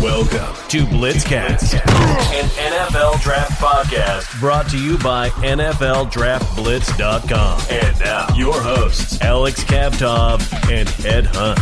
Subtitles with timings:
[0.00, 7.60] Welcome to Blitzcast, an NFL draft podcast brought to you by NFLDraftBlitz.com.
[7.68, 10.40] And now, your hosts, Alex Kavtov
[10.72, 11.58] and Ed Hunt.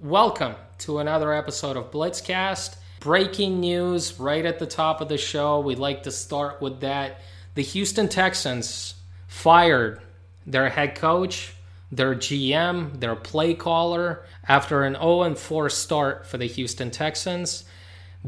[0.00, 2.76] Welcome to another episode of Blitzcast.
[3.00, 5.60] Breaking news right at the top of the show.
[5.60, 7.20] We'd like to start with that.
[7.56, 8.94] The Houston Texans
[9.28, 10.00] fired
[10.46, 11.52] their head coach,
[11.92, 17.64] their GM, their play caller after an 0 4 start for the Houston Texans.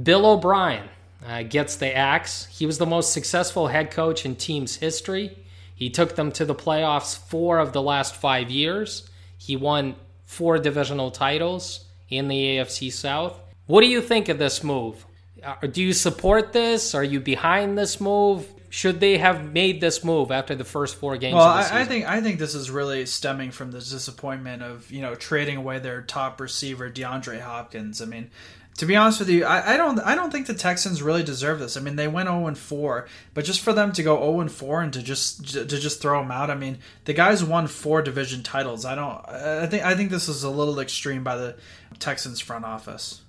[0.00, 0.88] Bill O'Brien
[1.24, 2.46] uh, gets the axe.
[2.46, 5.38] He was the most successful head coach in team's history.
[5.74, 9.08] He took them to the playoffs four of the last five years.
[9.36, 13.38] He won four divisional titles in the AFC South.
[13.66, 15.04] What do you think of this move?
[15.42, 16.94] Uh, do you support this?
[16.94, 18.46] Are you behind this move?
[18.68, 21.34] Should they have made this move after the first four games?
[21.34, 21.80] Well, of the I?
[21.80, 25.56] I think I think this is really stemming from the disappointment of you know trading
[25.56, 28.02] away their top receiver DeAndre Hopkins.
[28.02, 28.30] I mean,
[28.78, 31.58] to be honest with you, I, I don't I don't think the Texans really deserve
[31.58, 31.76] this.
[31.76, 34.52] I mean, they went zero and four, but just for them to go zero and
[34.52, 38.02] four and to just to just throw him out, I mean, the guys won four
[38.02, 38.84] division titles.
[38.84, 39.26] I don't.
[39.28, 41.56] I think I think this is a little extreme by the
[41.98, 43.22] Texans front office.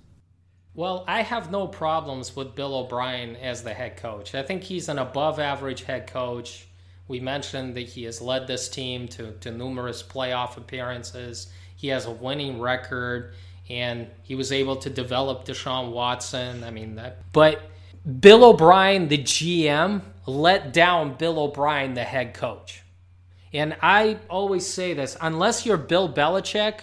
[0.78, 4.36] Well, I have no problems with Bill O'Brien as the head coach.
[4.36, 6.68] I think he's an above average head coach.
[7.08, 11.48] We mentioned that he has led this team to, to numerous playoff appearances.
[11.74, 13.34] He has a winning record,
[13.68, 16.62] and he was able to develop Deshaun Watson.
[16.62, 17.32] I mean, that.
[17.32, 17.60] But
[18.20, 22.84] Bill O'Brien, the GM, let down Bill O'Brien, the head coach.
[23.52, 26.82] And I always say this unless you're Bill Belichick,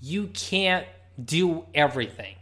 [0.00, 0.86] you can't
[1.22, 2.35] do everything.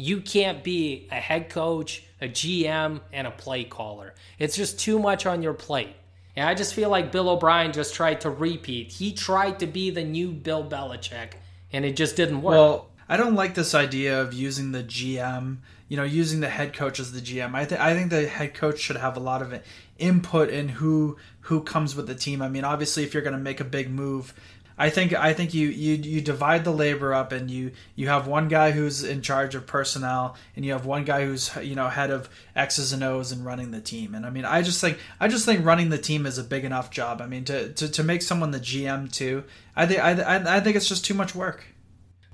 [0.00, 4.14] You can't be a head coach, a GM, and a play caller.
[4.38, 5.94] It's just too much on your plate.
[6.36, 8.92] And I just feel like Bill O'Brien just tried to repeat.
[8.92, 11.32] He tried to be the new Bill Belichick,
[11.72, 12.54] and it just didn't work.
[12.54, 16.72] Well, I don't like this idea of using the GM, you know, using the head
[16.72, 17.54] coach as the GM.
[17.54, 19.60] I think I think the head coach should have a lot of
[19.98, 22.40] input in who who comes with the team.
[22.40, 24.32] I mean, obviously, if you're going to make a big move,
[24.80, 28.26] I think I think you, you you divide the labor up and you you have
[28.26, 31.88] one guy who's in charge of personnel and you have one guy who's you know
[31.88, 34.14] head of X's and O's and running the team.
[34.14, 36.64] And I mean, I just think I just think running the team is a big
[36.64, 37.20] enough job.
[37.20, 39.44] I mean, to to, to make someone the GM too,
[39.76, 41.66] I think I, I think it's just too much work.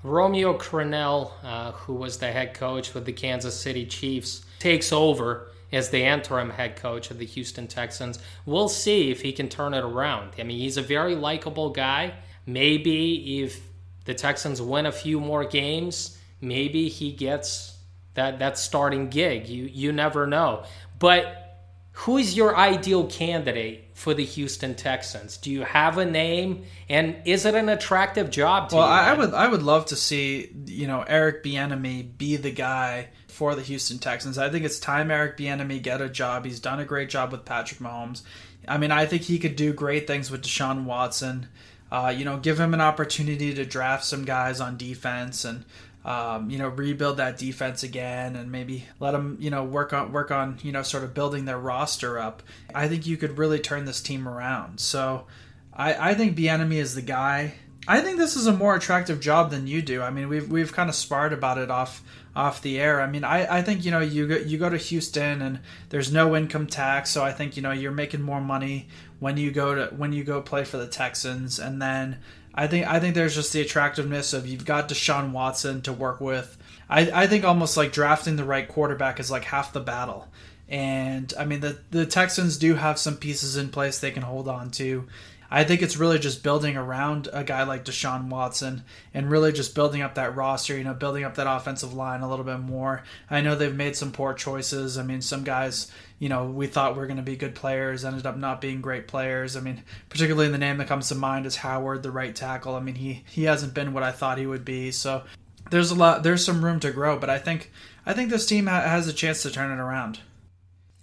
[0.01, 5.51] Romeo Crennel, uh, who was the head coach with the Kansas City Chiefs, takes over
[5.73, 8.19] as the interim head coach of the Houston Texans.
[8.45, 10.31] We'll see if he can turn it around.
[10.39, 12.13] I mean, he's a very likable guy.
[12.47, 13.61] Maybe if
[14.05, 17.77] the Texans win a few more games, maybe he gets
[18.13, 19.47] that that starting gig.
[19.47, 20.63] You you never know.
[20.97, 21.43] But
[21.91, 25.35] who is your ideal candidate for the Houston Texans?
[25.37, 28.93] Do you have a name, and is it an attractive job to well, you?
[28.93, 33.09] I, I would I would love to see you know Eric Bieniemy be the guy
[33.27, 34.37] for the Houston Texans.
[34.37, 36.45] I think it's time Eric Bieniemy get a job.
[36.45, 38.21] He's done a great job with Patrick Mahomes.
[38.67, 41.47] I mean, I think he could do great things with Deshaun Watson.
[41.91, 45.63] Uh, you know, give him an opportunity to draft some guys on defense and
[46.07, 50.13] um, you know rebuild that defense again and maybe let them you know work on
[50.13, 52.41] work on you know sort of building their roster up.
[52.73, 54.79] I think you could really turn this team around.
[54.79, 55.25] So
[55.73, 57.55] I, I think Bieniemy is the guy.
[57.89, 60.01] I think this is a more attractive job than you do.
[60.01, 62.01] I mean, we've we've kind of sparred about it off
[62.37, 63.01] off the air.
[63.01, 65.59] I mean, I, I think you know you go, you go to Houston and
[65.89, 68.87] there's no income tax, so I think you know you're making more money
[69.19, 72.19] when you go to when you go play for the Texans, and then
[72.53, 76.21] I think I think there's just the attractiveness of you've got Deshaun Watson to work
[76.21, 76.57] with.
[76.89, 80.27] I, I think almost like drafting the right quarterback is like half the battle.
[80.69, 84.47] And I mean the the Texans do have some pieces in place they can hold
[84.47, 85.07] on to.
[85.49, 89.75] I think it's really just building around a guy like Deshaun Watson and really just
[89.75, 93.03] building up that roster, you know, building up that offensive line a little bit more.
[93.29, 94.97] I know they've made some poor choices.
[94.97, 98.25] I mean, some guys, you know, we thought were going to be good players ended
[98.25, 99.55] up not being great players.
[99.55, 102.75] I mean, particularly the name that comes to mind is Howard, the right tackle.
[102.75, 104.91] I mean, he he hasn't been what I thought he would be.
[104.91, 105.23] So
[105.71, 107.71] there's a lot there's some room to grow, but I think
[108.05, 110.19] I think this team ha- has a chance to turn it around.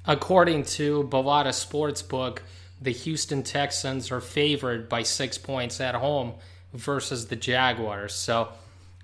[0.06, 2.40] According to Bovada Sportsbook,
[2.84, 6.34] the Houston Texans are favored by six points at home
[6.74, 8.14] versus the Jaguars.
[8.14, 8.50] So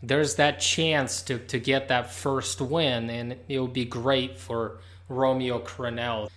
[0.02, 4.80] there's that chance to, to get that first win, and it would be great for
[5.08, 6.30] Romeo Crennel.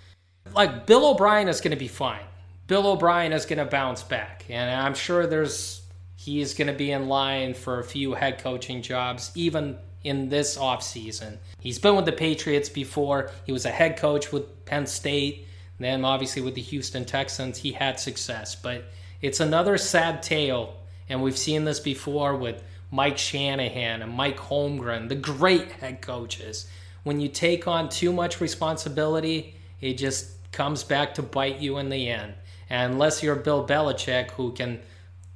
[0.53, 2.23] Like, Bill O'Brien is going to be fine.
[2.67, 5.81] Bill O'Brien is going to bounce back, and I'm sure there's
[6.15, 10.57] he's going to be in line for a few head coaching jobs, even in this
[10.57, 11.37] offseason.
[11.59, 13.31] He's been with the Patriots before.
[13.45, 15.47] He was a head coach with Penn State.
[15.83, 18.56] Then, obviously, with the Houston Texans, he had success.
[18.56, 18.85] But
[19.21, 20.77] it's another sad tale,
[21.09, 26.68] and we've seen this before with Mike Shanahan and Mike Holmgren, the great head coaches,
[27.03, 31.89] when you take on too much responsibility, it just comes back to bite you in
[31.89, 32.33] the end.
[32.69, 34.79] And unless you're Bill Belichick, who can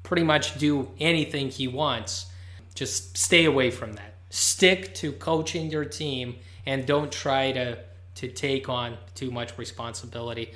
[0.04, 2.28] pretty much do anything he wants,
[2.74, 4.14] just stay away from that.
[4.30, 7.80] Stick to coaching your team and don't try to,
[8.18, 10.54] to take on too much responsibility.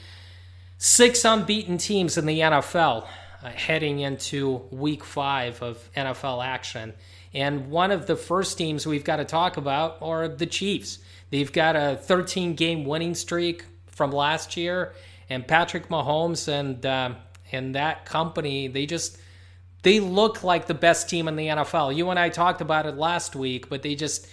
[0.78, 3.08] Six unbeaten teams in the NFL
[3.44, 6.94] uh, heading into week five of NFL action.
[7.34, 11.00] And one of the first teams we've got to talk about are the Chiefs.
[11.30, 14.94] They've got a 13 game winning streak from last year,
[15.30, 17.13] and Patrick Mahomes and uh,
[17.52, 19.18] and that company they just
[19.84, 21.96] they look like the best team in the NFL.
[21.96, 24.28] You and I talked about it last week, but they just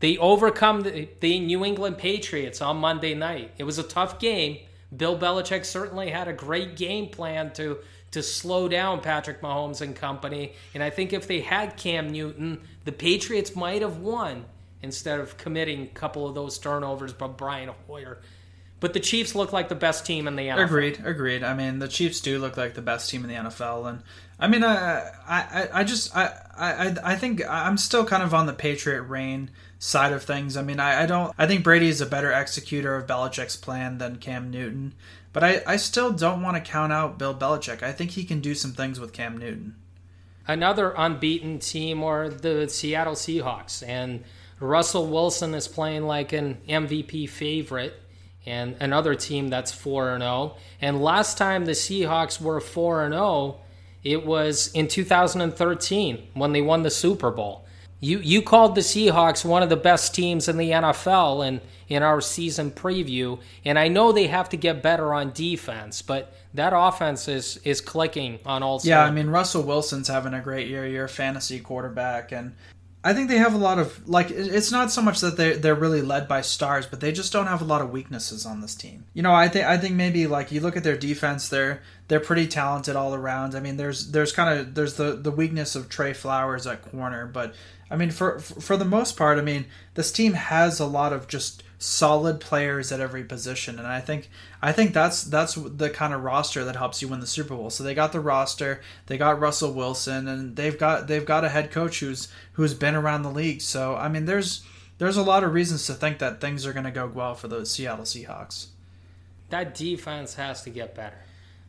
[0.00, 3.52] they overcome the, the New England Patriots on Monday night.
[3.58, 4.58] It was a tough game.
[4.96, 7.78] Bill Belichick certainly had a great game plan to
[8.10, 10.54] to slow down Patrick Mahomes and company.
[10.72, 14.46] And I think if they had Cam Newton, the Patriots might have won
[14.82, 18.18] instead of committing a couple of those turnovers by Brian Hoyer.
[18.80, 20.64] But the Chiefs look like the best team in the NFL.
[20.64, 21.42] Agreed, agreed.
[21.42, 24.02] I mean, the Chiefs do look like the best team in the NFL, and
[24.38, 28.46] I mean, I, I, I just, I, I, I think I'm still kind of on
[28.46, 30.56] the Patriot reign side of things.
[30.56, 33.98] I mean, I, I don't, I think Brady is a better executor of Belichick's plan
[33.98, 34.94] than Cam Newton,
[35.32, 37.82] but I, I still don't want to count out Bill Belichick.
[37.82, 39.76] I think he can do some things with Cam Newton.
[40.46, 44.24] Another unbeaten team are the Seattle Seahawks, and
[44.60, 48.00] Russell Wilson is playing like an MVP favorite
[48.46, 50.56] and another team that's 4 and 0.
[50.80, 53.60] And last time the Seahawks were 4 and 0,
[54.02, 57.66] it was in 2013 when they won the Super Bowl.
[58.00, 62.02] You you called the Seahawks one of the best teams in the NFL in in
[62.02, 66.72] our season preview, and I know they have to get better on defense, but that
[66.74, 68.78] offense is is clicking on all.
[68.78, 68.88] Sides.
[68.88, 70.86] Yeah, I mean Russell Wilson's having a great year.
[70.86, 72.54] You're a fantasy quarterback, and
[73.08, 75.74] I think they have a lot of like it's not so much that they they're
[75.74, 78.74] really led by stars, but they just don't have a lot of weaknesses on this
[78.74, 79.06] team.
[79.14, 82.20] You know, I think I think maybe like you look at their defense, they're they're
[82.20, 83.54] pretty talented all around.
[83.54, 87.24] I mean, there's there's kind of there's the the weakness of Tre Flowers at corner,
[87.24, 87.54] but
[87.90, 89.64] I mean for for the most part, I mean
[89.94, 94.28] this team has a lot of just solid players at every position and I think
[94.60, 97.70] I think that's that's the kind of roster that helps you win the Super Bowl.
[97.70, 101.48] So they got the roster, they got Russell Wilson and they've got they've got a
[101.48, 103.60] head coach who's who's been around the league.
[103.60, 104.64] So I mean there's
[104.98, 107.46] there's a lot of reasons to think that things are going to go well for
[107.46, 108.66] those Seattle Seahawks.
[109.50, 111.18] That defense has to get better.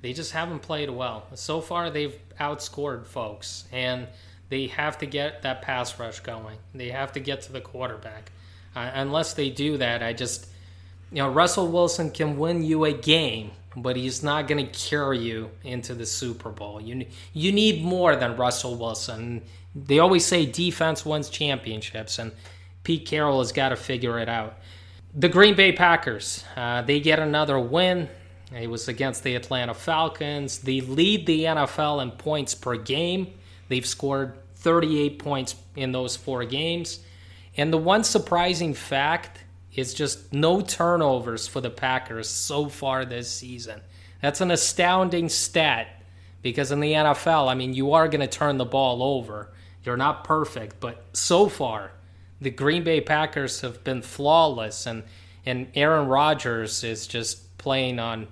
[0.01, 1.27] They just haven't played well.
[1.35, 4.07] So far they've outscored folks and
[4.49, 6.57] they have to get that pass rush going.
[6.73, 8.31] They have to get to the quarterback.
[8.93, 10.47] Unless they do that, I just,
[11.11, 15.19] you know, Russell Wilson can win you a game, but he's not going to carry
[15.19, 16.81] you into the Super Bowl.
[16.81, 19.43] You you need more than Russell Wilson.
[19.75, 22.31] They always say defense wins championships, and
[22.83, 24.57] Pete Carroll has got to figure it out.
[25.13, 28.09] The Green Bay Packers, uh, they get another win.
[28.55, 30.59] It was against the Atlanta Falcons.
[30.59, 33.33] They lead the NFL in points per game.
[33.67, 36.99] They've scored 38 points in those four games.
[37.57, 39.43] And the one surprising fact
[39.73, 43.81] is just no turnovers for the Packers so far this season.
[44.21, 46.03] That's an astounding stat
[46.41, 49.51] because in the NFL, I mean, you are going to turn the ball over.
[49.83, 51.91] You're not perfect, but so far,
[52.41, 55.03] the Green Bay Packers have been flawless, and
[55.45, 58.27] and Aaron Rodgers is just playing on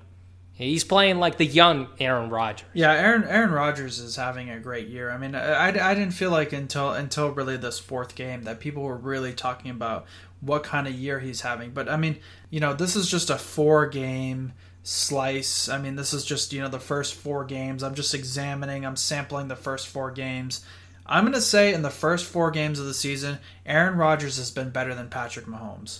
[0.57, 2.67] He's playing like the young Aaron Rodgers.
[2.73, 5.11] Yeah, Aaron Aaron Rodgers is having a great year.
[5.11, 8.81] I mean, I, I didn't feel like until until really this fourth game that people
[8.81, 10.07] were really talking about
[10.41, 11.71] what kind of year he's having.
[11.71, 12.17] But I mean,
[12.49, 15.69] you know, this is just a four game slice.
[15.69, 17.83] I mean, this is just you know the first four games.
[17.83, 18.83] I'm just examining.
[18.83, 20.65] I'm sampling the first four games.
[21.05, 24.71] I'm gonna say in the first four games of the season, Aaron Rodgers has been
[24.71, 25.99] better than Patrick Mahomes.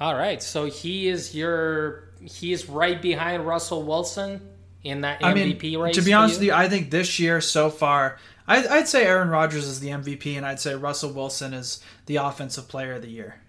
[0.00, 4.40] All right, so he is your he's right behind Russell Wilson
[4.82, 5.94] in that I MVP mean, race.
[5.96, 9.28] To be honest with you, I think this year so far, I, I'd say Aaron
[9.28, 13.10] Rodgers is the MVP, and I'd say Russell Wilson is the Offensive Player of the
[13.10, 13.40] Year.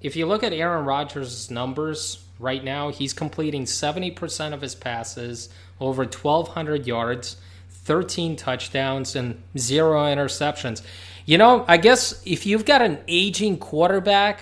[0.00, 5.48] If you look at Aaron Rodgers' numbers right now, he's completing 70% of his passes,
[5.80, 7.36] over 1,200 yards,
[7.70, 10.82] 13 touchdowns, and zero interceptions.
[11.24, 14.40] You know, I guess if you've got an aging quarterback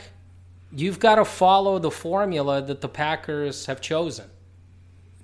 [0.72, 4.26] you've got to follow the formula that the Packers have chosen.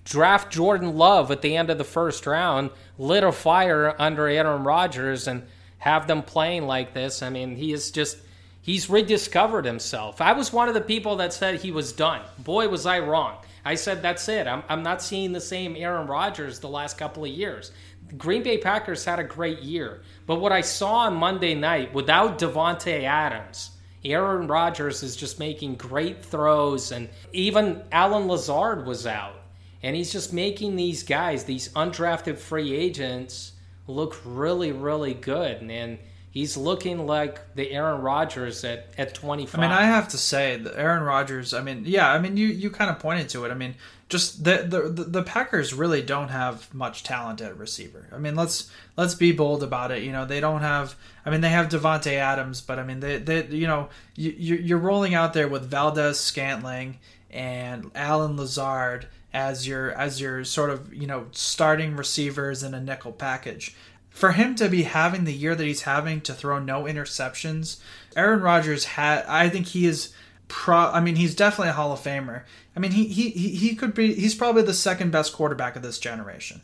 [0.05, 4.63] Draft Jordan Love at the end of the first round, lit a fire under Aaron
[4.63, 5.43] Rodgers, and
[5.79, 7.23] have them playing like this.
[7.23, 8.19] I mean, he is just,
[8.63, 10.21] he's rediscovered himself.
[10.21, 12.23] I was one of the people that said he was done.
[12.39, 13.39] Boy, was I wrong.
[13.65, 14.47] I said, that's it.
[14.47, 17.73] I'm, I'm not seeing the same Aaron Rodgers the last couple of years.
[18.17, 20.03] Green Bay Packers had a great year.
[20.25, 23.73] But what I saw on Monday night, without Davante Adams,
[24.13, 29.35] Aaron Rodgers is just making great throws, and even Allen Lazard was out.
[29.83, 33.53] And he's just making these guys, these undrafted free agents,
[33.87, 35.63] look really, really good.
[35.63, 35.99] And
[36.31, 39.59] he's looking like the Aaron Rodgers at, at 25.
[39.59, 42.49] I mean, I have to say, the Aaron Rodgers, I mean, yeah, I mean, you,
[42.49, 43.51] you kind of pointed to it.
[43.51, 43.75] I mean,
[44.09, 48.09] just the, the the Packers really don't have much talent at receiver.
[48.13, 50.05] I mean, let's let's be bold about it.
[50.05, 50.95] You know, they don't have.
[51.25, 54.79] I mean, they have Davante Adams, but I mean, they they you know you you're
[54.79, 56.99] rolling out there with Valdes Scantling
[57.31, 62.81] and Allen Lazard as your as your sort of you know starting receivers in a
[62.81, 63.75] nickel package.
[64.11, 67.81] For him to be having the year that he's having to throw no interceptions,
[68.17, 69.27] Aaron Rodgers had.
[69.27, 70.15] I think he is
[70.49, 70.77] pro.
[70.77, 72.43] I mean, he's definitely a Hall of Famer.
[72.75, 74.15] I mean, he he he could be.
[74.15, 76.61] He's probably the second best quarterback of this generation.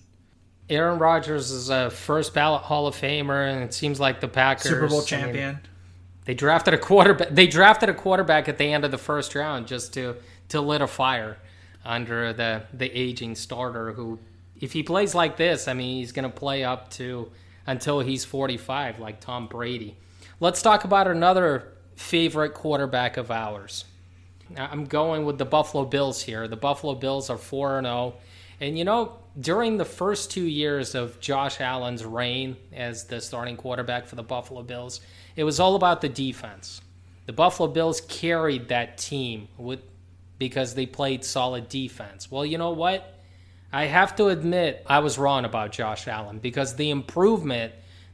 [0.71, 4.71] Aaron Rodgers is a first ballot Hall of Famer, and it seems like the Packers
[4.71, 5.49] Super Bowl champion.
[5.49, 5.61] I mean,
[6.25, 7.29] they drafted a quarterback.
[7.31, 10.17] They drafted a quarterback at the end of the first round just to
[10.51, 11.39] to lit a fire
[11.85, 13.93] under the the aging starter.
[13.93, 14.19] Who,
[14.61, 17.31] if he plays like this, I mean, he's going to play up to
[17.67, 19.97] until he's 45, like Tom Brady.
[20.41, 23.85] Let's talk about another favorite quarterback of ours.
[24.57, 26.47] I'm going with the Buffalo Bills here.
[26.47, 28.15] The Buffalo Bills are 4 0.
[28.61, 33.57] And you know, during the first two years of Josh Allen's reign as the starting
[33.57, 35.01] quarterback for the Buffalo Bills,
[35.37, 36.81] it was all about the defense.
[37.27, 39.81] The Buffalo Bills carried that team with
[40.39, 42.31] because they played solid defense.
[42.31, 43.21] Well, you know what?
[43.73, 47.73] I have to admit I was wrong about Josh Allen because the improvement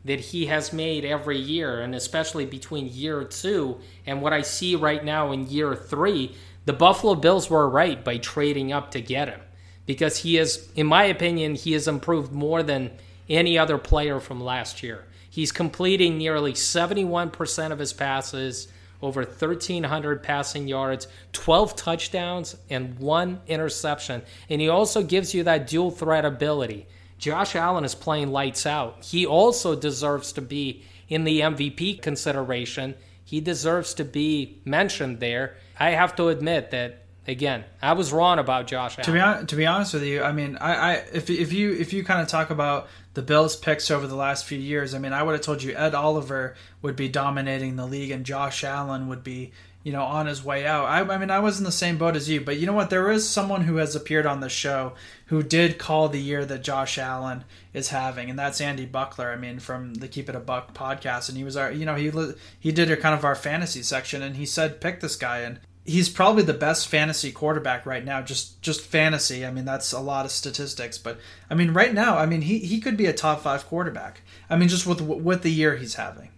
[0.08, 4.74] that he has made every year, and especially between year two and what I see
[4.74, 6.34] right now in year three,
[6.64, 9.40] the Buffalo Bills were right by trading up to get him
[9.86, 12.90] because he is, in my opinion, he has improved more than
[13.28, 15.06] any other player from last year.
[15.30, 18.68] He's completing nearly 71% of his passes,
[19.00, 24.22] over 1,300 passing yards, 12 touchdowns, and one interception.
[24.50, 26.86] And he also gives you that dual threat ability.
[27.18, 29.04] Josh Allen is playing lights out.
[29.04, 32.94] He also deserves to be in the MVP consideration.
[33.24, 35.56] He deserves to be mentioned there.
[35.78, 39.04] I have to admit that again, I was wrong about Josh Allen.
[39.04, 41.72] To be on, to be honest with you, I mean, I, I if if you
[41.72, 44.98] if you kind of talk about the Bills picks over the last few years, I
[44.98, 48.64] mean, I would have told you Ed Oliver would be dominating the league and Josh
[48.64, 50.86] Allen would be you know, on his way out.
[50.86, 52.90] I, I, mean, I was in the same boat as you, but you know what?
[52.90, 54.92] There is someone who has appeared on the show
[55.26, 59.30] who did call the year that Josh Allen is having, and that's Andy Buckler.
[59.30, 61.94] I mean, from the Keep It a Buck podcast, and he was our, you know,
[61.94, 62.10] he
[62.58, 65.60] he did a kind of our fantasy section, and he said pick this guy, and
[65.84, 68.20] he's probably the best fantasy quarterback right now.
[68.20, 69.46] Just just fantasy.
[69.46, 71.18] I mean, that's a lot of statistics, but
[71.48, 74.22] I mean, right now, I mean, he he could be a top five quarterback.
[74.50, 76.30] I mean, just with with the year he's having.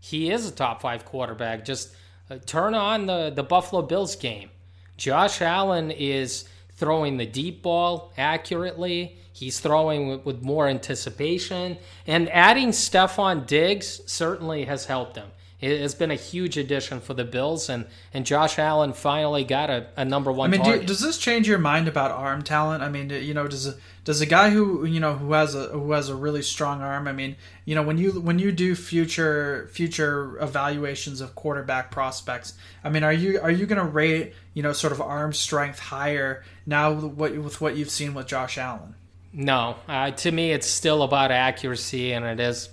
[0.00, 1.64] He is a top five quarterback.
[1.64, 1.94] Just
[2.30, 4.50] Uh, turn on the, the Buffalo Bills game.
[4.96, 9.16] Josh Allen is throwing the deep ball accurately.
[9.32, 11.76] He's throwing with, with more anticipation.
[12.06, 15.28] And adding Stefon Diggs certainly has helped him.
[15.60, 17.84] It has been a huge addition for the Bills, and,
[18.14, 20.54] and Josh Allen finally got a, a number one.
[20.54, 22.82] I mean, do, does this change your mind about arm talent?
[22.82, 23.74] I mean, you know, does
[24.10, 27.06] does a guy who you know who has a who has a really strong arm?
[27.06, 32.54] I mean, you know, when you when you do future future evaluations of quarterback prospects,
[32.82, 35.78] I mean, are you are you going to rate you know sort of arm strength
[35.78, 38.96] higher now with what with what you've seen with Josh Allen?
[39.32, 42.68] No, uh, to me, it's still about accuracy, and it is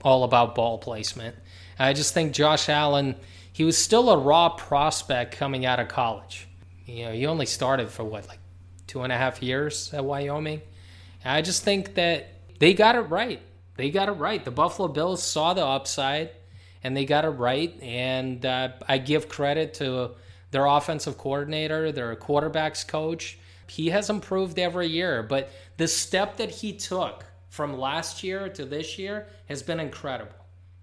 [0.00, 1.36] all about ball placement.
[1.78, 3.16] I just think Josh Allen,
[3.52, 6.48] he was still a raw prospect coming out of college.
[6.86, 8.38] You know, he only started for what, like
[8.86, 10.62] two and a half years at Wyoming.
[11.24, 13.40] And I just think that they got it right.
[13.76, 14.44] They got it right.
[14.44, 16.30] The Buffalo Bills saw the upside
[16.84, 17.80] and they got it right.
[17.82, 20.12] And uh, I give credit to
[20.50, 23.38] their offensive coordinator, their quarterbacks coach.
[23.66, 28.64] He has improved every year, but the step that he took from last year to
[28.64, 30.34] this year has been incredible.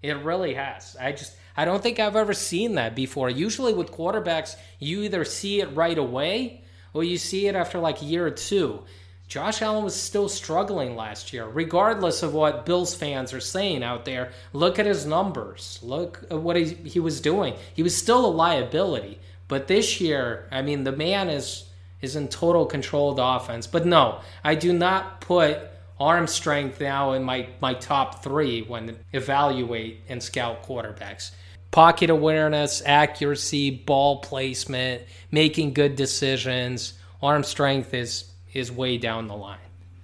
[0.02, 0.96] It really has.
[1.00, 3.28] I just I don't think I've ever seen that before.
[3.28, 6.59] Usually with quarterbacks, you either see it right away
[6.92, 8.82] or you see it after like a year or two.
[9.28, 14.04] Josh Allen was still struggling last year, regardless of what Bills fans are saying out
[14.04, 14.32] there.
[14.52, 15.78] Look at his numbers.
[15.82, 17.54] Look at what he, he was doing.
[17.72, 19.20] He was still a liability.
[19.46, 21.70] But this year, I mean, the man is
[22.00, 23.66] is in total control of the offense.
[23.66, 25.60] But no, I do not put
[25.98, 31.30] arm strength now in my, my top three when evaluate and scout quarterbacks.
[31.70, 36.94] Pocket awareness, accuracy, ball placement, making good decisions.
[37.22, 39.58] Arm strength is is way down the line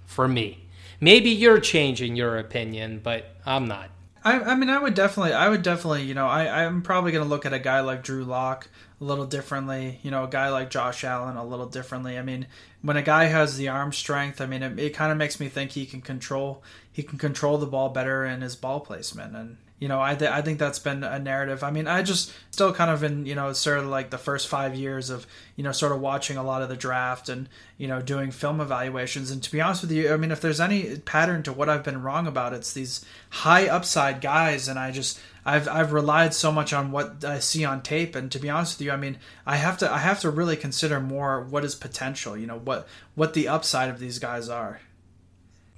[0.05, 0.65] for me.
[0.99, 3.89] maybe you're changing your opinion, but I'm not.
[4.23, 7.23] I, I mean, I would definitely, I would definitely, you know, I, I'm probably going
[7.23, 8.67] to look at a guy like Drew Lock
[8.99, 9.99] a little differently.
[10.01, 12.17] You know, a guy like Josh Allen a little differently.
[12.17, 12.47] I mean,
[12.81, 15.47] when a guy has the arm strength, I mean, it, it kind of makes me
[15.49, 19.57] think he can control, he can control the ball better in his ball placement, and
[19.79, 21.63] you know, I th- I think that's been a narrative.
[21.63, 24.47] I mean, I just still kind of in you know sort of like the first
[24.47, 27.87] five years of you know sort of watching a lot of the draft and you
[27.87, 29.29] know doing film evaluations.
[29.29, 31.83] And to be honest with you, I mean, if there's any pattern to what I've
[31.83, 36.51] been wrong about, it's these high upside guys, and I just I've I've relied so
[36.51, 38.15] much on what I see on tape.
[38.15, 40.57] And to be honest with you, I mean, I have to I have to really
[40.57, 42.35] consider more what is potential.
[42.35, 44.81] You know what what the upside of these guys are.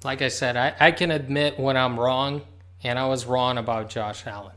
[0.05, 2.43] Like I said, I, I can admit when I'm wrong
[2.83, 4.55] and I was wrong about Josh Allen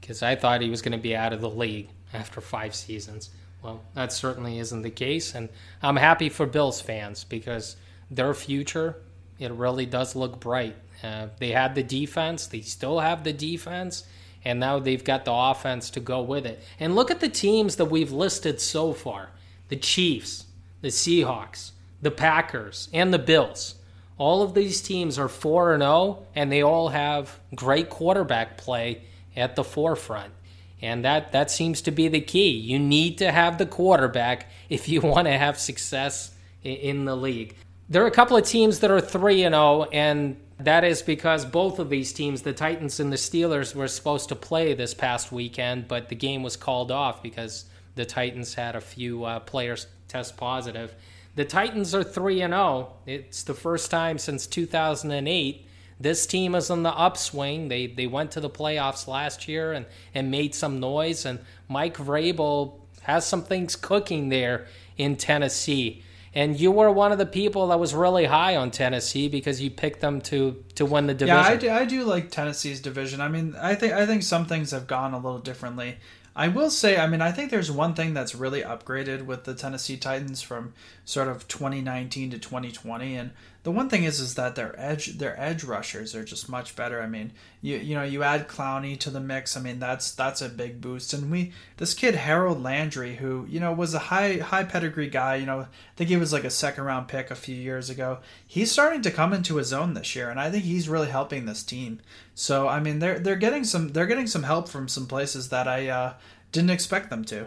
[0.00, 3.30] because I thought he was going to be out of the league after five seasons.
[3.62, 5.48] Well, that certainly isn't the case, and
[5.82, 7.76] I'm happy for Bills fans because
[8.10, 8.96] their future
[9.38, 10.76] it really does look bright.
[11.02, 14.04] Uh, they had the defense, they still have the defense,
[14.44, 16.62] and now they've got the offense to go with it.
[16.80, 19.30] And look at the teams that we've listed so far:
[19.68, 20.46] the Chiefs,
[20.80, 23.75] the Seahawks, the Packers, and the Bills.
[24.18, 29.02] All of these teams are 4 and 0 and they all have great quarterback play
[29.36, 30.32] at the forefront.
[30.80, 32.50] And that that seems to be the key.
[32.50, 37.54] You need to have the quarterback if you want to have success in the league.
[37.88, 41.44] There are a couple of teams that are 3 and 0 and that is because
[41.44, 45.30] both of these teams, the Titans and the Steelers, were supposed to play this past
[45.30, 49.86] weekend, but the game was called off because the Titans had a few uh, players
[50.08, 50.94] test positive.
[51.36, 52.92] The Titans are 3 and 0.
[53.06, 55.66] It's the first time since 2008
[55.98, 57.68] this team is on the upswing.
[57.68, 61.38] They they went to the playoffs last year and and made some noise and
[61.68, 64.66] Mike Vrabel has some things cooking there
[64.96, 66.02] in Tennessee.
[66.34, 69.70] And you were one of the people that was really high on Tennessee because you
[69.70, 71.36] picked them to to win the division.
[71.36, 73.22] Yeah, I do, I do like Tennessee's division.
[73.22, 75.96] I mean, I think I think some things have gone a little differently.
[76.38, 79.54] I will say, I mean, I think there's one thing that's really upgraded with the
[79.54, 80.74] Tennessee Titans from
[81.06, 83.30] sort of 2019 to 2020, and
[83.62, 87.00] the one thing is is that their edge their edge rushers are just much better.
[87.00, 89.56] I mean, you you know you add Clowney to the mix.
[89.56, 91.12] I mean that's that's a big boost.
[91.12, 95.34] And we this kid Harold Landry, who you know was a high high pedigree guy.
[95.34, 98.18] You know I think he was like a second round pick a few years ago.
[98.46, 101.46] He's starting to come into his own this year, and I think he's really helping
[101.46, 101.98] this team.
[102.38, 105.66] So I mean they're they're getting some they're getting some help from some places that
[105.66, 106.14] I uh,
[106.52, 107.46] didn't expect them to.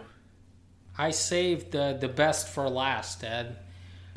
[0.98, 3.56] I saved the the best for last, Ed.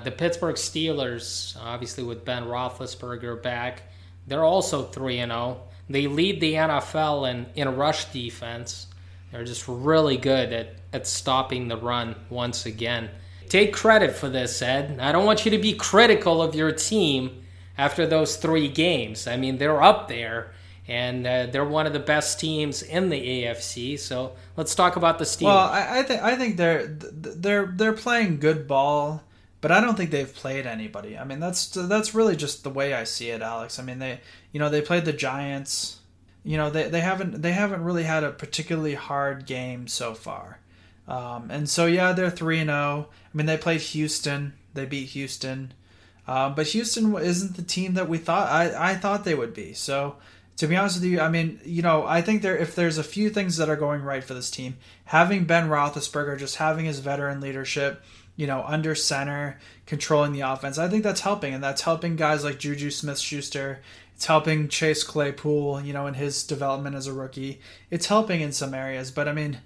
[0.03, 3.83] The Pittsburgh Steelers, obviously with Ben Roethlisberger back,
[4.27, 5.61] they're also 3 and 0.
[5.89, 8.87] They lead the NFL in, in rush defense.
[9.31, 13.09] They're just really good at, at stopping the run once again.
[13.47, 14.99] Take credit for this, Ed.
[14.99, 17.43] I don't want you to be critical of your team
[17.77, 19.27] after those three games.
[19.27, 20.51] I mean, they're up there,
[20.93, 23.97] and uh, they're one of the best teams in the AFC.
[23.97, 25.45] So let's talk about the Steelers.
[25.45, 29.23] Well, I, I think I think they're they're they're playing good ball
[29.63, 31.17] but I don't think they've played anybody.
[31.17, 33.79] I mean, that's that's really just the way I see it, Alex.
[33.79, 34.19] I mean, they
[34.51, 36.01] you know they played the Giants.
[36.43, 40.59] You know they, they haven't they haven't really had a particularly hard game so far,
[41.07, 42.77] um, and so yeah they're three and zero.
[42.77, 43.05] Oh.
[43.09, 45.73] I mean they played Houston, they beat Houston,
[46.27, 49.71] um, but Houston isn't the team that we thought I, I thought they would be.
[49.71, 50.17] So
[50.57, 53.03] to be honest with you, I mean, you know, I think there if there's a
[53.03, 56.99] few things that are going right for this team, having Ben Roethlisberger, just having his
[56.99, 58.03] veteran leadership,
[58.35, 60.77] you know, under center, controlling the offense.
[60.77, 63.81] I think that's helping, and that's helping guys like Juju Smith Schuster.
[64.15, 67.59] It's helping Chase Claypool, you know, in his development as a rookie.
[67.89, 69.59] It's helping in some areas, but I mean,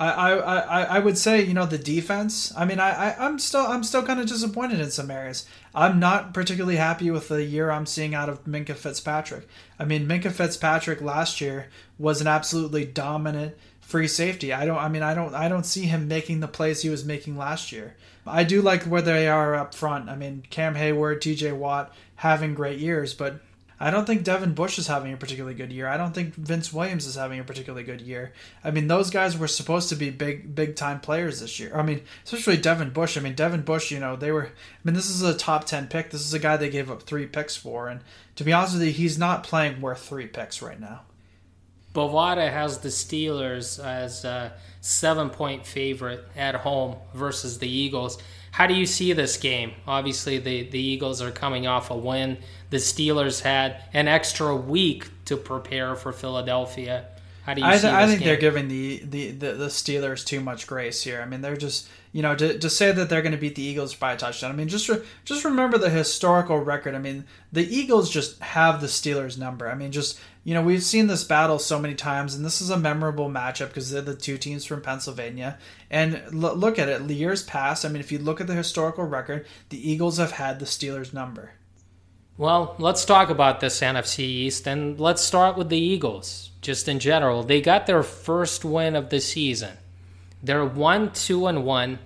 [0.00, 2.52] I, I, I, would say you know the defense.
[2.56, 5.44] I mean, I, I am still I'm still kind of disappointed in some areas.
[5.78, 9.46] I'm not particularly happy with the year I'm seeing out of Minkah Fitzpatrick.
[9.78, 11.68] I mean, Minkah Fitzpatrick last year
[12.00, 14.52] was an absolutely dominant free safety.
[14.52, 14.78] I don't.
[14.78, 15.36] I mean, I don't.
[15.36, 17.94] I don't see him making the plays he was making last year.
[18.26, 20.08] I do like where they are up front.
[20.08, 21.52] I mean, Cam Heyward, T.J.
[21.52, 23.40] Watt having great years, but
[23.80, 25.86] I don't think Devin Bush is having a particularly good year.
[25.86, 28.32] I don't think Vince Williams is having a particularly good year.
[28.64, 31.76] I mean, those guys were supposed to be big, big time players this year.
[31.76, 33.16] I mean, especially Devin Bush.
[33.16, 34.46] I mean, Devin Bush, you know, they were.
[34.46, 34.50] I
[34.82, 36.10] mean, this is a top ten pick.
[36.10, 38.00] This is a guy they gave up three picks for, and
[38.34, 41.02] to be honest with you, he's not playing worth three picks right now.
[41.94, 48.18] Bovada has the Steelers as a seven point favorite at home versus the Eagles.
[48.50, 49.72] How do you see this game?
[49.86, 52.38] Obviously, the, the Eagles are coming off a win.
[52.70, 57.06] The Steelers had an extra week to prepare for Philadelphia.
[57.44, 58.28] How do you I, see th- I think game?
[58.28, 61.22] they're giving the, the, the, the Steelers too much grace here.
[61.22, 63.62] I mean, they're just you know to, to say that they're going to beat the
[63.62, 64.50] Eagles by a touchdown.
[64.50, 66.94] I mean, just re- just remember the historical record.
[66.94, 69.68] I mean, the Eagles just have the Steelers number.
[69.68, 72.70] I mean, just you know we've seen this battle so many times, and this is
[72.70, 75.58] a memorable matchup because they're the two teams from Pennsylvania.
[75.90, 77.84] And l- look at it, years past.
[77.84, 81.12] I mean, if you look at the historical record, the Eagles have had the Steelers
[81.12, 81.52] number.
[82.38, 86.52] Well, let's talk about this NFC East, and let's start with the Eagles.
[86.60, 89.76] Just in general, they got their first win of the season.
[90.42, 91.98] They're one, two, and one.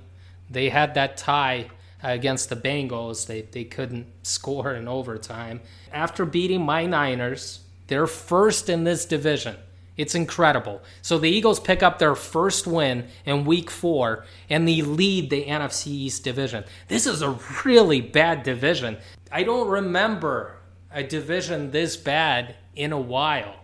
[0.50, 1.70] They had that tie
[2.02, 3.26] against the Bengals.
[3.26, 5.60] They they couldn't score in overtime.
[5.92, 9.56] After beating my Niners, they're first in this division.
[9.96, 10.80] It's incredible.
[11.02, 15.44] So the Eagles pick up their first win in week four and they lead the
[15.44, 16.64] NFC East division.
[16.88, 18.96] This is a really bad division.
[19.30, 20.56] I don't remember
[20.90, 23.56] a division this bad in a while.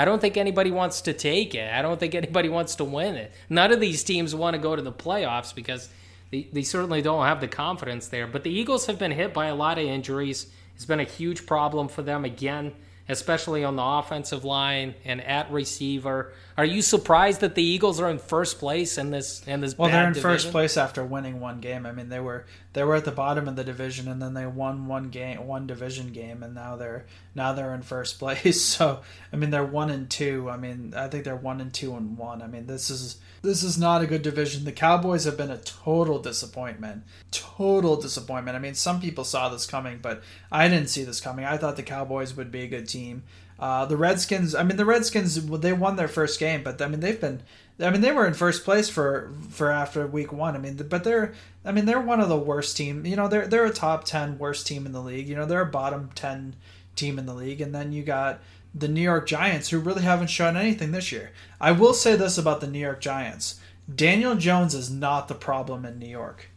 [0.00, 1.70] I don't think anybody wants to take it.
[1.70, 3.32] I don't think anybody wants to win it.
[3.50, 5.90] None of these teams want to go to the playoffs because
[6.30, 8.26] they, they certainly don't have the confidence there.
[8.26, 10.46] But the Eagles have been hit by a lot of injuries.
[10.74, 12.72] It's been a huge problem for them again,
[13.10, 16.32] especially on the offensive line and at receiver.
[16.60, 19.78] Are you surprised that the Eagles are in first place in this in this?
[19.78, 20.30] Well, they're in division?
[20.30, 21.86] first place after winning one game.
[21.86, 22.44] I mean, they were
[22.74, 25.66] they were at the bottom of the division, and then they won one game, one
[25.66, 28.60] division game, and now they're now they're in first place.
[28.60, 29.00] So,
[29.32, 30.50] I mean, they're one and two.
[30.50, 32.42] I mean, I think they're one and two and one.
[32.42, 34.66] I mean, this is this is not a good division.
[34.66, 37.04] The Cowboys have been a total disappointment.
[37.30, 38.54] Total disappointment.
[38.54, 41.46] I mean, some people saw this coming, but I didn't see this coming.
[41.46, 43.22] I thought the Cowboys would be a good team.
[43.60, 44.54] Uh, the Redskins.
[44.54, 45.46] I mean, the Redskins.
[45.46, 47.42] They won their first game, but I mean, they've been.
[47.78, 50.56] I mean, they were in first place for for after week one.
[50.56, 51.34] I mean, but they're.
[51.62, 53.04] I mean, they're one of the worst team.
[53.04, 55.28] You know, they're they're a top ten worst team in the league.
[55.28, 56.56] You know, they're a bottom ten
[56.96, 58.40] team in the league, and then you got
[58.74, 61.30] the New York Giants, who really haven't shown anything this year.
[61.60, 63.60] I will say this about the New York Giants:
[63.94, 66.48] Daniel Jones is not the problem in New York.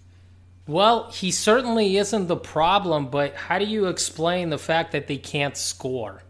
[0.68, 5.18] Well, he certainly isn't the problem, but how do you explain the fact that they
[5.18, 6.24] can't score?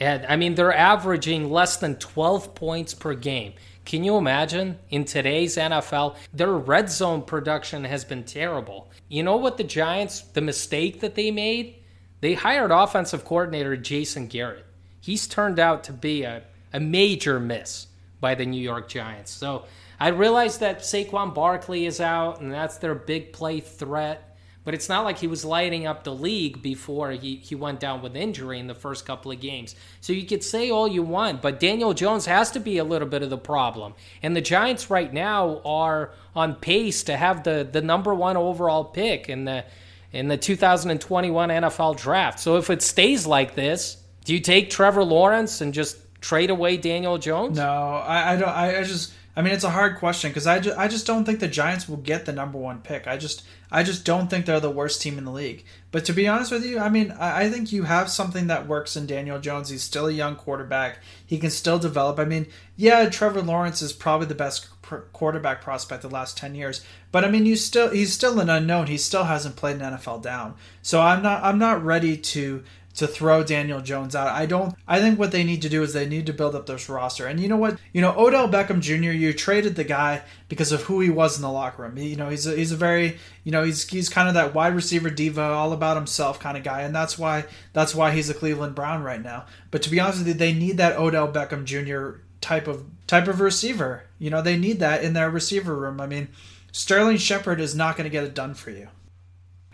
[0.00, 3.54] And I mean, they're averaging less than 12 points per game.
[3.84, 8.90] Can you imagine in today's NFL, their red zone production has been terrible.
[9.08, 11.76] You know what the Giants, the mistake that they made?
[12.20, 14.66] They hired offensive coordinator Jason Garrett.
[15.00, 17.86] He's turned out to be a, a major miss
[18.20, 19.30] by the New York Giants.
[19.30, 19.64] So
[19.98, 24.27] I realize that Saquon Barkley is out and that's their big play threat.
[24.68, 28.02] But it's not like he was lighting up the league before he, he went down
[28.02, 29.74] with injury in the first couple of games.
[30.02, 33.08] So you could say all you want, but Daniel Jones has to be a little
[33.08, 33.94] bit of the problem.
[34.22, 38.84] And the Giants right now are on pace to have the, the number one overall
[38.84, 39.64] pick in the
[40.12, 42.38] in the 2021 NFL draft.
[42.38, 46.76] So if it stays like this, do you take Trevor Lawrence and just trade away
[46.76, 47.56] Daniel Jones?
[47.56, 48.50] No, I, I don't.
[48.50, 49.14] I, I just.
[49.34, 51.88] I mean, it's a hard question because I, ju- I just don't think the Giants
[51.88, 53.06] will get the number one pick.
[53.06, 55.64] I just I just don't think they're the worst team in the league.
[55.90, 58.96] But to be honest with you, I mean, I, think you have something that works
[58.96, 59.68] in Daniel Jones.
[59.68, 61.00] He's still a young quarterback.
[61.24, 62.18] He can still develop.
[62.18, 64.68] I mean, yeah, Trevor Lawrence is probably the best
[65.12, 66.84] quarterback prospect the last ten years.
[67.12, 68.86] But I mean, you still he's still an unknown.
[68.86, 70.54] He still hasn't played an NFL down.
[70.82, 72.64] So I'm not I'm not ready to
[72.98, 74.26] to throw Daniel Jones out.
[74.26, 74.74] I don't.
[74.88, 77.28] I think what they need to do is they need to build up this roster.
[77.28, 77.78] And you know what?
[77.92, 79.12] You know Odell Beckham Jr.
[79.12, 81.96] You traded the guy because of who he was in the locker room.
[81.96, 84.74] You know he's a, he's a very you know he's he's kind of that wide
[84.74, 88.34] receiver diva, all about himself kind of guy, and that's why that's why he's a
[88.34, 89.46] Cleveland Brown right now.
[89.70, 92.20] But to be honest with you, they need that Odell Beckham Jr.
[92.40, 94.06] type of type of receiver.
[94.18, 96.00] You know they need that in their receiver room.
[96.00, 96.28] I mean,
[96.72, 98.88] Sterling Shepard is not going to get it done for you.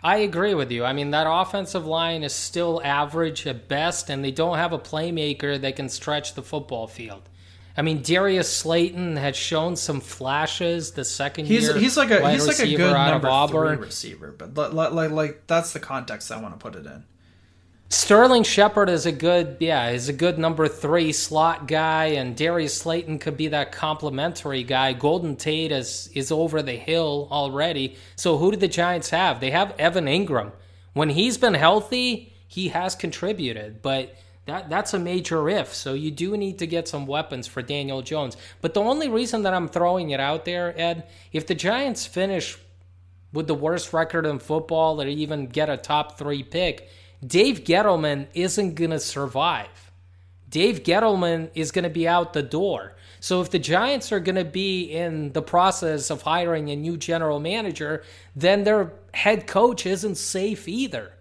[0.05, 0.85] I agree with you.
[0.85, 4.77] I mean, that offensive line is still average at best, and they don't have a
[4.77, 7.23] playmaker that can stretch the football field.
[7.75, 10.91] I mean, Darius Slayton has shown some flashes.
[10.91, 14.75] The second He's year he's like a he's like a good number three receiver, but
[14.75, 17.03] like like like that's the context I want to put it in.
[17.89, 22.75] Sterling Shepard is a good, yeah, is a good number three slot guy, and Darius
[22.75, 24.93] Slayton could be that complementary guy.
[24.93, 27.95] Golden Tate is is over the hill already.
[28.15, 29.39] So who do the Giants have?
[29.39, 30.51] They have Evan Engram.
[30.93, 34.15] When he's been healthy, he has contributed, but
[34.47, 35.75] that that's a major if.
[35.75, 38.35] So you do need to get some weapons for Daniel Jones.
[38.61, 42.57] But the only reason that I'm throwing it out there, Ed, if the Giants finish
[43.31, 46.89] with the worst record in football or even get a top three pick,
[47.25, 49.91] Dave Gettleman isn't going to survive.
[50.49, 52.95] Dave Gettleman is going to be out the door.
[53.19, 56.97] So if the Giants are going to be in the process of hiring a new
[56.97, 58.03] general manager,
[58.35, 61.11] then their head coach isn't safe either.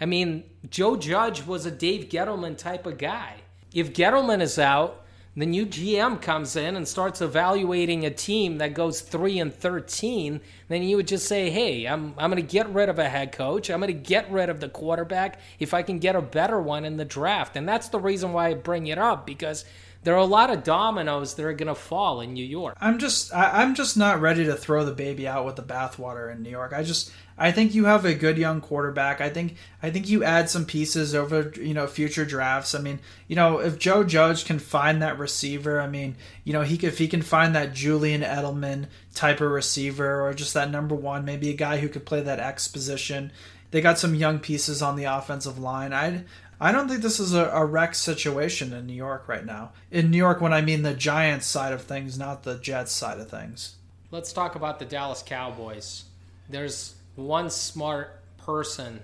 [0.00, 3.36] I mean, Joe Judge was a Dave Gettleman type of guy.
[3.72, 5.03] If Gettleman is out,
[5.36, 10.40] the new GM comes in and starts evaluating a team that goes 3 and 13,
[10.68, 13.32] then you would just say, "Hey, I'm I'm going to get rid of a head
[13.32, 13.68] coach.
[13.68, 16.84] I'm going to get rid of the quarterback if I can get a better one
[16.84, 19.64] in the draft." And that's the reason why I bring it up because
[20.04, 22.76] there are a lot of dominoes that are going to fall in New York.
[22.80, 26.32] I'm just I, I'm just not ready to throw the baby out with the bathwater
[26.32, 26.72] in New York.
[26.72, 29.20] I just I think you have a good young quarterback.
[29.20, 32.74] I think I think you add some pieces over you know future drafts.
[32.74, 36.62] I mean, you know, if Joe Judge can find that receiver, I mean, you know,
[36.62, 40.70] he could, if he can find that Julian Edelman type of receiver or just that
[40.70, 43.32] number one, maybe a guy who could play that X position.
[43.72, 45.92] They got some young pieces on the offensive line.
[45.92, 46.22] I
[46.60, 49.72] I don't think this is a, a wreck situation in New York right now.
[49.90, 53.18] In New York, when I mean the Giants side of things, not the Jets side
[53.18, 53.74] of things.
[54.12, 56.04] Let's talk about the Dallas Cowboys.
[56.48, 59.00] There's one smart person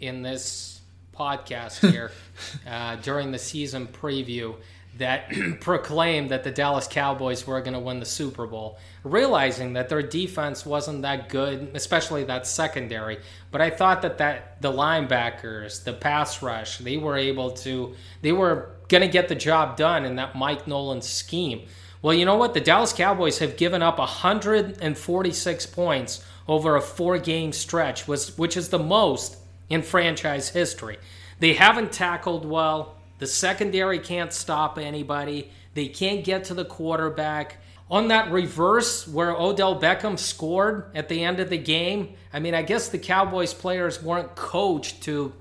[0.00, 0.80] in this
[1.14, 2.10] podcast here
[2.68, 4.56] uh, during the season preview
[4.98, 9.88] that proclaimed that the Dallas Cowboys were going to win the Super Bowl, realizing that
[9.88, 13.18] their defense wasn't that good, especially that secondary.
[13.50, 18.32] But I thought that that the linebackers, the pass rush, they were able to, they
[18.32, 21.66] were going to get the job done in that Mike Nolan scheme.
[22.00, 22.54] Well, you know what?
[22.54, 28.78] The Dallas Cowboys have given up 146 points over a four-game stretch, which is the
[28.78, 29.36] most
[29.68, 30.98] in franchise history.
[31.40, 32.96] They haven't tackled well.
[33.18, 35.50] The secondary can't stop anybody.
[35.74, 37.58] They can't get to the quarterback.
[37.90, 42.54] On that reverse where Odell Beckham scored at the end of the game, I mean,
[42.54, 45.32] I guess the Cowboys players weren't coached to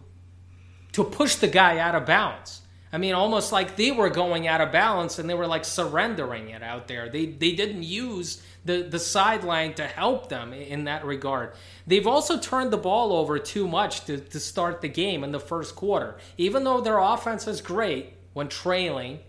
[0.91, 2.61] to push the guy out of bounds.
[2.93, 6.49] I mean, almost like they were going out of balance and they were like surrendering
[6.49, 7.09] it out there.
[7.09, 11.53] They they didn't use the the sideline to help them in that regard.
[11.87, 15.39] They've also turned the ball over too much to, to start the game in the
[15.39, 16.17] first quarter.
[16.37, 19.21] Even though their offense is great when trailing,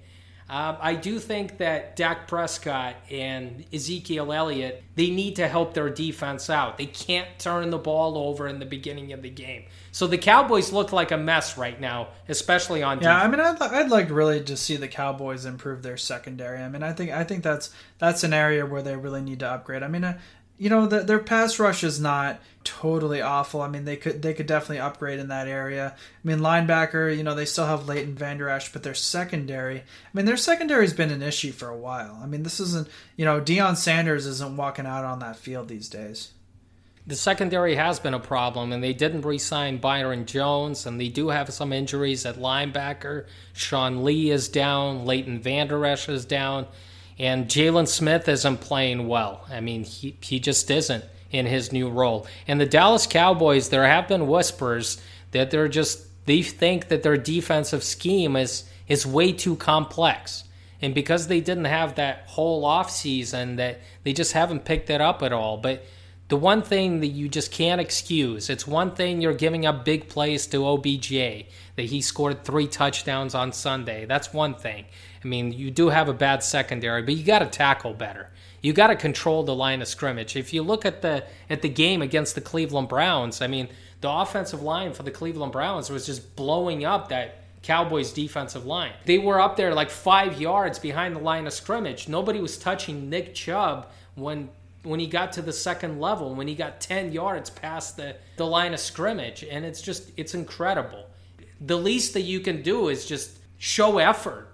[0.49, 5.89] um, I do think that Dak Prescott and Ezekiel Elliott they need to help their
[5.89, 6.79] defense out.
[6.79, 9.65] They can't turn the ball over in the beginning of the game.
[9.91, 12.99] So the Cowboys look like a mess right now, especially on.
[12.99, 13.21] defense.
[13.21, 13.25] Yeah.
[13.25, 16.61] I mean, I'd, I'd like really to see the Cowboys improve their secondary.
[16.61, 19.51] I mean, I think I think that's that's an area where they really need to
[19.51, 19.83] upgrade.
[19.83, 20.19] I mean, uh,
[20.59, 23.61] you know, the, their pass rush is not totally awful.
[23.61, 25.95] I mean, they could they could definitely upgrade in that area.
[25.97, 29.83] I mean, linebacker, you know, they still have Leighton Vander Esch, but their secondary, I
[30.13, 32.19] mean, their secondary has been an issue for a while.
[32.23, 35.89] I mean, this isn't, you know, Deion Sanders isn't walking out on that field these
[35.89, 36.33] days.
[37.07, 41.29] The secondary has been a problem, and they didn't re-sign Byron Jones, and they do
[41.29, 43.27] have some injuries at linebacker.
[43.53, 46.67] Sean Lee is down, Leighton Vander Esch is down.
[47.19, 49.47] And Jaylon Smith isn't playing well.
[49.51, 52.27] I mean, he, he just isn't in his new role.
[52.47, 55.01] And the Dallas Cowboys, there have been whispers
[55.33, 60.45] that they're just they think that their defensive scheme is is way too complex.
[60.83, 65.01] And because they didn't have that whole off season that they just haven't picked it
[65.01, 65.57] up at all.
[65.57, 65.85] But
[66.29, 70.09] the one thing that you just can't excuse, it's one thing you're giving up big
[70.09, 71.47] plays to OBJ,
[71.77, 74.05] that he scored three touchdowns on Sunday.
[74.05, 74.87] That's one thing.
[75.25, 78.31] I mean, you do have a bad secondary, but you got to tackle better.
[78.61, 80.37] You got to control the line of scrimmage.
[80.37, 83.69] If you look at the at the game against the Cleveland Browns, I mean,
[84.01, 88.93] the offensive line for the Cleveland Browns was just blowing up that Cowboys defensive line.
[89.07, 92.09] They were up there like 5 yards behind the line of scrimmage.
[92.09, 94.51] Nobody was touching Nick Chubb when
[94.85, 98.47] when he got to the second level, when he got 10 yards past the, the
[98.47, 99.43] line of scrimmage.
[99.43, 101.07] And it's just, it's incredible.
[101.61, 104.54] The least that you can do is just show effort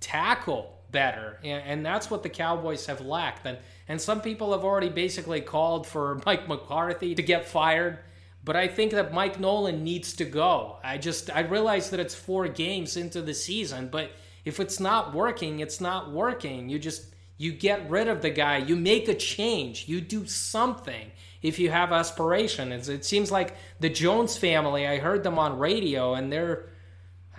[0.00, 3.46] tackle better, and, and that's what the Cowboys have lacked.
[3.46, 7.98] And and some people have already basically called for Mike McCarthy to get fired.
[8.44, 10.78] But I think that Mike Nolan needs to go.
[10.84, 14.12] I just I realize that it's four games into the season, but
[14.44, 16.68] if it's not working, it's not working.
[16.68, 17.06] You just
[17.38, 21.10] you get rid of the guy, you make a change, you do something
[21.42, 22.72] if you have aspiration.
[22.72, 26.70] It's, it seems like the Jones family, I heard them on radio and they're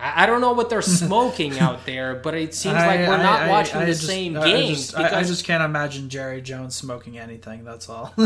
[0.00, 3.48] I don't know what they're smoking out there, but it seems like we're not I,
[3.48, 4.92] watching I, the just, same games.
[4.92, 7.64] Just, I, just can't imagine Jerry Jones smoking anything.
[7.64, 8.14] That's all.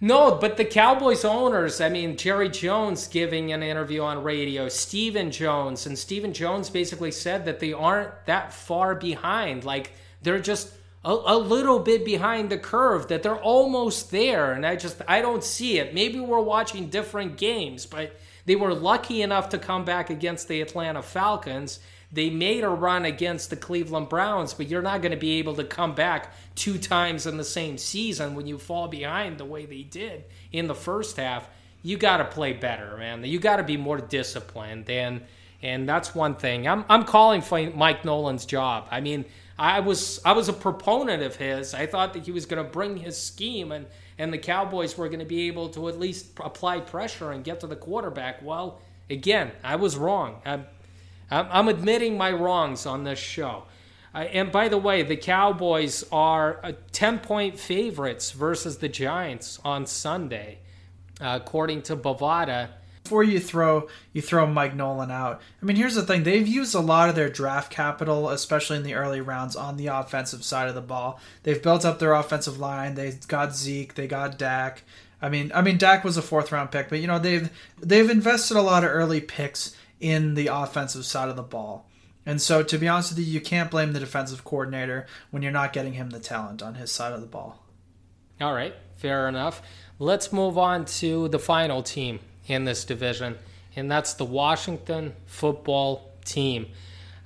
[0.00, 5.30] no, but the Cowboys owners, I mean, Jerry Jones giving an interview on radio, Stephen
[5.30, 9.64] Jones, and Stephen Jones basically said that they aren't that far behind.
[9.64, 10.72] Like, they're just
[11.04, 14.52] a, a little bit behind the curve, that they're almost there.
[14.52, 15.92] And I just, I don't see it.
[15.92, 20.60] Maybe we're watching different games, but they were lucky enough to come back against the
[20.60, 21.80] Atlanta Falcons.
[22.12, 25.54] They made a run against the Cleveland Browns, but you're not going to be able
[25.56, 29.64] to come back two times in the same season when you fall behind the way
[29.64, 31.48] they did in the first half.
[31.82, 33.24] You got to play better, man.
[33.24, 35.22] You got to be more disciplined and
[35.62, 36.66] and that's one thing.
[36.66, 38.88] I'm I'm calling for Mike Nolan's job.
[38.90, 39.24] I mean,
[39.58, 41.74] I was I was a proponent of his.
[41.74, 43.86] I thought that he was going to bring his scheme and
[44.20, 47.58] and the Cowboys were going to be able to at least apply pressure and get
[47.60, 48.42] to the quarterback.
[48.42, 48.78] Well,
[49.08, 50.42] again, I was wrong.
[50.44, 50.66] I'm
[51.30, 53.62] I'm, admitting my wrongs on this show.
[54.14, 59.58] Uh, and by the way, the Cowboys are uh, 10 point favorites versus the Giants
[59.64, 60.58] on Sunday,
[61.20, 62.70] uh, according to Bovada
[63.10, 65.42] before you throw you throw Mike Nolan out.
[65.60, 68.84] I mean, here's the thing: they've used a lot of their draft capital, especially in
[68.84, 71.18] the early rounds, on the offensive side of the ball.
[71.42, 72.94] They've built up their offensive line.
[72.94, 73.94] They got Zeke.
[73.94, 74.84] They got Dak.
[75.20, 78.08] I mean, I mean, Dak was a fourth round pick, but you know they've they've
[78.08, 81.90] invested a lot of early picks in the offensive side of the ball.
[82.24, 85.50] And so, to be honest with you, you can't blame the defensive coordinator when you're
[85.50, 87.60] not getting him the talent on his side of the ball.
[88.40, 89.62] All right, fair enough.
[89.98, 92.20] Let's move on to the final team
[92.50, 93.38] in this division,
[93.76, 96.66] and that's the Washington football team.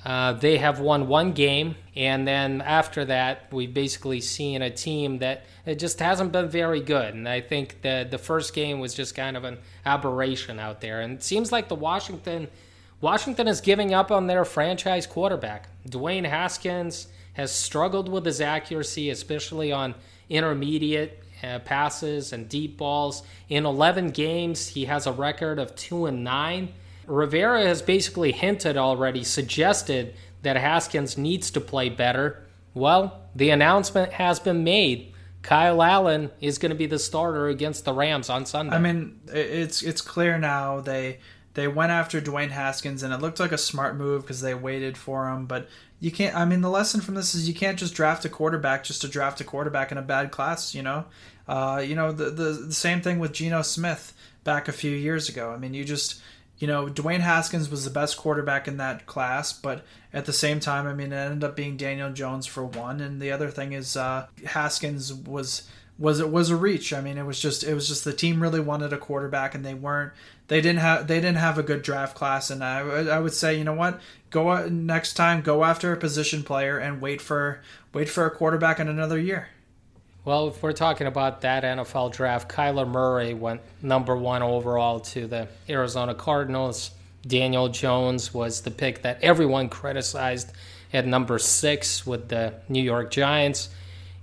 [0.04, 5.18] Uh, they have won one game, and then after that, we've basically seen a team
[5.18, 7.14] that it just hasn't been very good.
[7.14, 11.00] And I think the the first game was just kind of an aberration out there.
[11.00, 12.48] And it seems like the Washington
[13.00, 15.68] Washington is giving up on their franchise quarterback.
[15.88, 19.94] Dwayne Haskins has struggled with his accuracy, especially on
[20.28, 23.22] intermediate uh, passes and deep balls.
[23.48, 26.72] In 11 games, he has a record of 2 and 9.
[27.06, 32.44] Rivera has basically hinted already, suggested that Haskins needs to play better.
[32.72, 35.12] Well, the announcement has been made.
[35.42, 38.74] Kyle Allen is going to be the starter against the Rams on Sunday.
[38.74, 41.18] I mean, it's it's clear now they
[41.52, 44.96] they went after Dwayne Haskins and it looked like a smart move because they waited
[44.96, 45.68] for him, but
[46.00, 48.84] you can't I mean the lesson from this is you can't just draft a quarterback
[48.84, 51.04] just to draft a quarterback in a bad class, you know?
[51.46, 54.12] Uh, you know, the, the, the same thing with Geno Smith
[54.44, 55.50] back a few years ago.
[55.50, 56.20] I mean, you just,
[56.58, 60.60] you know, Dwayne Haskins was the best quarterback in that class, but at the same
[60.60, 63.72] time, I mean, it ended up being Daniel Jones for one, and the other thing
[63.72, 66.92] is uh, Haskins was was it was a reach.
[66.92, 69.64] I mean, it was just it was just the team really wanted a quarterback, and
[69.64, 70.12] they weren't
[70.48, 72.50] they didn't have they didn't have a good draft class.
[72.50, 76.42] And I I would say you know what go next time go after a position
[76.42, 77.60] player and wait for
[77.92, 79.48] wait for a quarterback in another year.
[80.24, 85.26] Well, if we're talking about that NFL draft, Kyler Murray went number one overall to
[85.26, 86.92] the Arizona Cardinals.
[87.26, 90.50] Daniel Jones was the pick that everyone criticized
[90.94, 93.68] at number six with the New York Giants.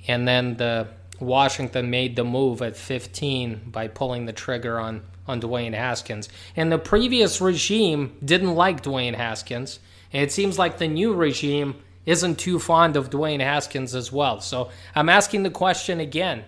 [0.07, 0.87] And then the
[1.19, 6.29] Washington made the move at 15 by pulling the trigger on, on Dwayne Haskins.
[6.55, 9.79] And the previous regime didn't like Dwayne Haskins.
[10.11, 14.41] And it seems like the new regime isn't too fond of Dwayne Haskins as well.
[14.41, 16.43] So I'm asking the question again.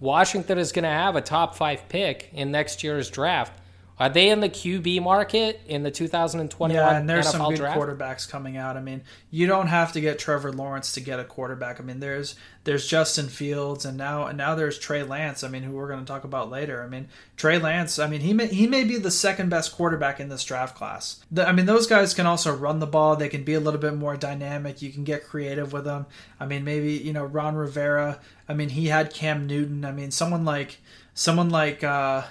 [0.00, 3.52] Washington is going to have a top five pick in next year's draft.
[4.00, 7.56] Are they in the QB market in the 2021 Yeah, and there's NFL some good
[7.56, 7.78] draft?
[7.78, 8.76] quarterbacks coming out.
[8.76, 11.80] I mean, you don't have to get Trevor Lawrence to get a quarterback.
[11.80, 15.42] I mean, there's there's Justin Fields, and now and now there's Trey Lance.
[15.42, 16.82] I mean, who we're going to talk about later.
[16.82, 17.98] I mean, Trey Lance.
[17.98, 21.24] I mean, he may he may be the second best quarterback in this draft class.
[21.32, 23.16] The, I mean, those guys can also run the ball.
[23.16, 24.80] They can be a little bit more dynamic.
[24.80, 26.06] You can get creative with them.
[26.38, 28.20] I mean, maybe you know Ron Rivera.
[28.48, 29.84] I mean, he had Cam Newton.
[29.84, 30.78] I mean, someone like
[31.14, 31.82] someone like.
[31.82, 32.22] uh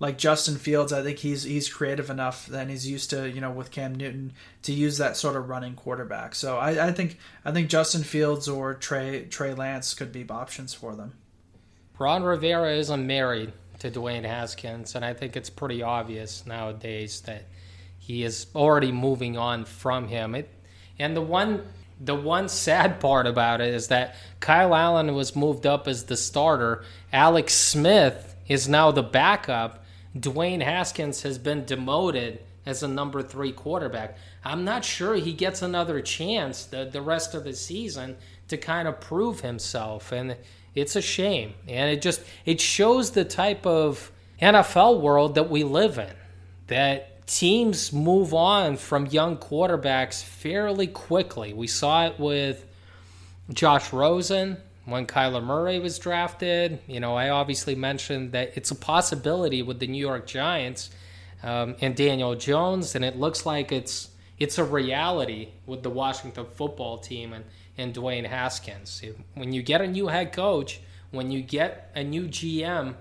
[0.00, 3.50] like Justin Fields, I think he's he's creative enough and he's used to you know
[3.50, 6.34] with Cam Newton to use that sort of running quarterback.
[6.34, 10.74] So I, I think I think Justin Fields or Trey Trey Lance could be options
[10.74, 11.14] for them.
[11.98, 17.44] Ron Rivera isn't married to Dwayne Haskins, and I think it's pretty obvious nowadays that
[17.98, 20.34] he is already moving on from him.
[20.34, 20.50] It,
[20.98, 21.62] and the one
[22.00, 26.16] the one sad part about it is that Kyle Allen was moved up as the
[26.16, 26.84] starter.
[27.12, 29.83] Alex Smith is now the backup
[30.16, 34.16] Dwayne Haskins has been demoted as a number three quarterback.
[34.44, 38.16] I'm not sure he gets another chance the, the rest of the season
[38.48, 40.12] to kind of prove himself.
[40.12, 40.36] And
[40.74, 41.54] it's a shame.
[41.68, 46.12] And it just it shows the type of NFL world that we live in.
[46.68, 51.52] That teams move on from young quarterbacks fairly quickly.
[51.52, 52.66] We saw it with
[53.52, 56.80] Josh Rosen when Kyler Murray was drafted.
[56.86, 60.90] You know, I obviously mentioned that it's a possibility with the New York Giants
[61.42, 66.46] um, and Daniel Jones, and it looks like it's it's a reality with the Washington
[66.54, 67.44] football team and,
[67.78, 69.00] and Dwayne Haskins.
[69.34, 70.80] When you get a new head coach,
[71.12, 72.96] when you get a new GM,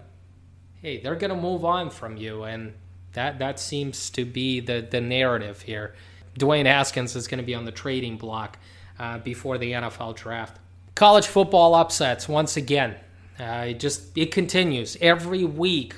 [0.81, 2.73] hey, they're going to move on from you, and
[3.13, 5.95] that that seems to be the the narrative here.
[6.39, 8.57] Dwayne Haskins is going to be on the trading block
[8.99, 10.57] uh, before the NFL draft.
[10.95, 12.95] College football upsets once again.
[13.39, 15.95] Uh, it just it continues every week.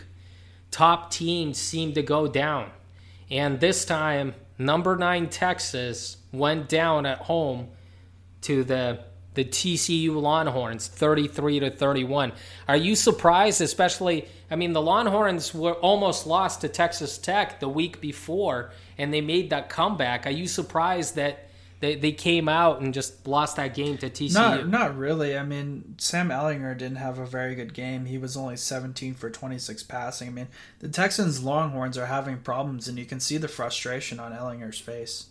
[0.72, 2.72] Top teams seem to go down,
[3.30, 7.68] and this time number nine Texas went down at home
[8.42, 9.00] to the
[9.34, 12.32] the TCU Longhorns 33 to 31.
[12.70, 17.68] Are you surprised especially I mean the Longhorns were almost lost to Texas Tech the
[17.68, 20.26] week before and they made that comeback.
[20.26, 21.45] Are you surprised that
[21.86, 24.34] they, they came out and just lost that game to TCU?
[24.34, 25.38] Not, not really.
[25.38, 28.06] I mean, Sam Ehlinger didn't have a very good game.
[28.06, 30.30] He was only 17 for 26 passing.
[30.30, 30.48] I mean,
[30.80, 35.28] the Texans Longhorns are having problems, and you can see the frustration on Ehlinger's face.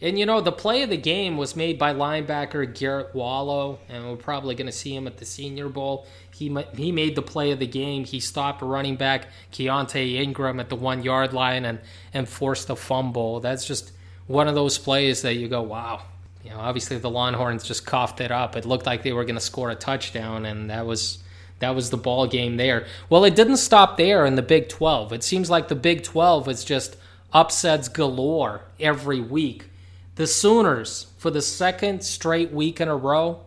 [0.00, 4.06] And you know, the play of the game was made by linebacker Garrett Wallow, and
[4.06, 6.06] we're probably going to see him at the Senior Bowl.
[6.34, 8.04] He he made the play of the game.
[8.04, 11.80] He stopped running back Keaontay Ingram at the one yard line and
[12.12, 13.40] and forced a fumble.
[13.40, 13.92] That's just
[14.26, 16.02] one of those plays that you go, wow.
[16.44, 18.56] You know, obviously the Longhorns just coughed it up.
[18.56, 21.18] It looked like they were going to score a touchdown, and that was
[21.58, 22.86] that was the ball game there.
[23.08, 25.12] Well, it didn't stop there in the Big 12.
[25.12, 26.96] It seems like the Big 12 is just
[27.32, 29.70] upsets galore every week
[30.16, 33.40] the Sooners, for the second straight week in a row,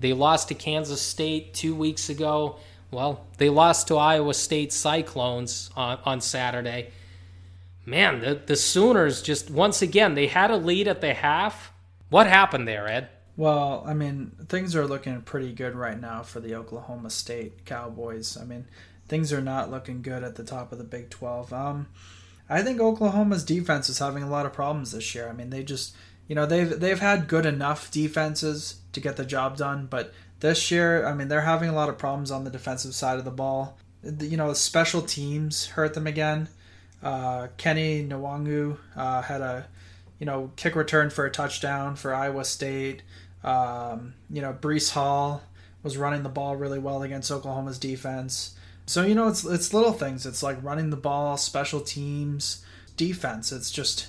[0.00, 2.56] they lost to Kansas State two weeks ago.
[2.90, 6.90] Well, they lost to Iowa State Cyclones on, on Saturday.
[7.86, 11.72] Man, the, the Sooners just, once again, they had a lead at the half.
[12.10, 13.08] What happened there, Ed?
[13.36, 18.36] Well, I mean, things are looking pretty good right now for the Oklahoma State Cowboys.
[18.36, 18.66] I mean,
[19.08, 21.52] things are not looking good at the top of the Big 12.
[21.52, 21.86] Um,
[22.48, 25.28] I think Oklahoma's defense is having a lot of problems this year.
[25.28, 25.94] I mean, they just
[26.28, 30.70] you know they've they've had good enough defenses to get the job done, but this
[30.70, 33.30] year, I mean, they're having a lot of problems on the defensive side of the
[33.30, 33.78] ball.
[34.02, 36.48] You know, special teams hurt them again.
[37.02, 39.66] Uh, Kene Nwangwu uh, had a
[40.18, 43.02] you know kick return for a touchdown for Iowa State.
[43.44, 45.42] Um, you know, Breece Hall
[45.82, 48.56] was running the ball really well against Oklahoma's defense.
[48.86, 50.26] So you know, it's it's little things.
[50.26, 52.64] It's like running the ball, special teams,
[52.96, 53.52] defense.
[53.52, 54.08] It's just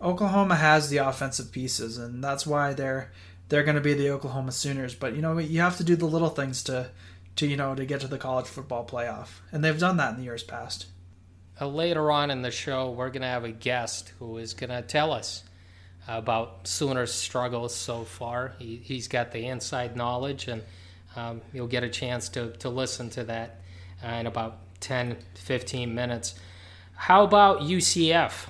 [0.00, 3.10] Oklahoma has the offensive pieces, and that's why they're
[3.48, 4.94] they're going to be the Oklahoma Sooners.
[4.94, 6.90] But you know, you have to do the little things to
[7.36, 10.16] to you know to get to the college football playoff, and they've done that in
[10.18, 10.86] the years past.
[11.60, 14.70] Uh, later on in the show, we're going to have a guest who is going
[14.70, 15.44] to tell us
[16.08, 18.54] about Sooners' struggles so far.
[18.58, 20.62] He, has got the inside knowledge, and
[21.16, 23.60] um, you'll get a chance to, to listen to that
[24.04, 26.34] uh, in about 10, 15 minutes.
[26.94, 28.48] How about UCF?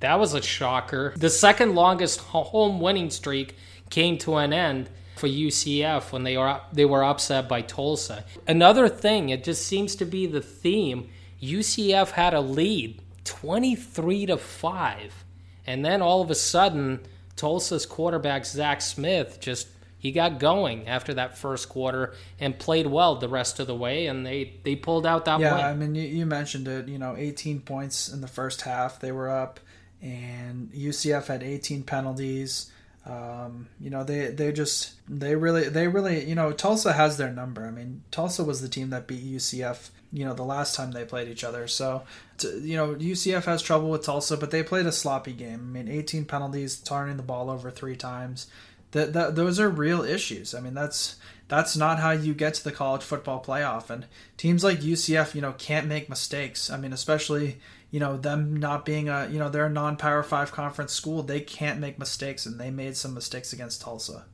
[0.00, 1.14] That was a shocker.
[1.16, 3.56] The second longest home winning streak
[3.90, 8.24] came to an end for UCF when they were they were upset by Tulsa.
[8.46, 11.08] Another thing, it just seems to be the theme.
[11.44, 15.24] UCF had a lead, 23 to 5.
[15.66, 17.00] And then all of a sudden,
[17.36, 19.68] Tulsa's quarterback Zach Smith just
[19.98, 24.06] he got going after that first quarter and played well the rest of the way
[24.06, 25.64] and they they pulled out that yeah win.
[25.64, 29.10] i mean you, you mentioned it you know 18 points in the first half they
[29.10, 29.60] were up
[30.04, 32.70] and UCF had 18 penalties.
[33.06, 37.32] Um, you know, they they just they really they really you know Tulsa has their
[37.32, 37.66] number.
[37.66, 39.90] I mean, Tulsa was the team that beat UCF.
[40.14, 41.66] You know, the last time they played each other.
[41.66, 42.04] So,
[42.42, 45.60] you know, UCF has trouble with Tulsa, but they played a sloppy game.
[45.60, 48.46] I mean, 18 penalties, turning the ball over three times.
[48.92, 50.54] That, that those are real issues.
[50.54, 51.16] I mean, that's
[51.48, 53.90] that's not how you get to the college football playoff.
[53.90, 54.06] And
[54.36, 56.70] teams like UCF, you know, can't make mistakes.
[56.70, 57.58] I mean, especially
[57.94, 61.38] you know them not being a you know they're a non-power five conference school they
[61.38, 64.24] can't make mistakes and they made some mistakes against tulsa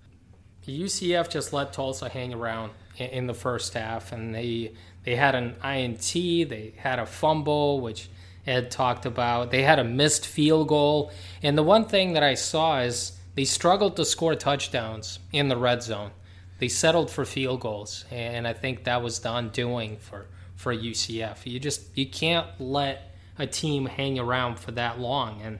[0.67, 4.73] ucf just let tulsa hang around in the first half and they
[5.05, 8.09] they had an int they had a fumble which
[8.47, 11.11] ed talked about they had a missed field goal
[11.43, 15.57] and the one thing that i saw is they struggled to score touchdowns in the
[15.57, 16.11] red zone
[16.59, 20.27] they settled for field goals and i think that was the undoing for
[20.57, 25.41] for ucf you just you can't let a team hang around for that long.
[25.43, 25.59] And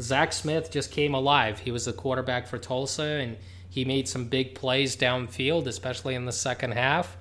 [0.00, 1.60] Zach Smith just came alive.
[1.60, 3.36] He was the quarterback for Tulsa, and
[3.68, 7.16] he made some big plays downfield, especially in the second half.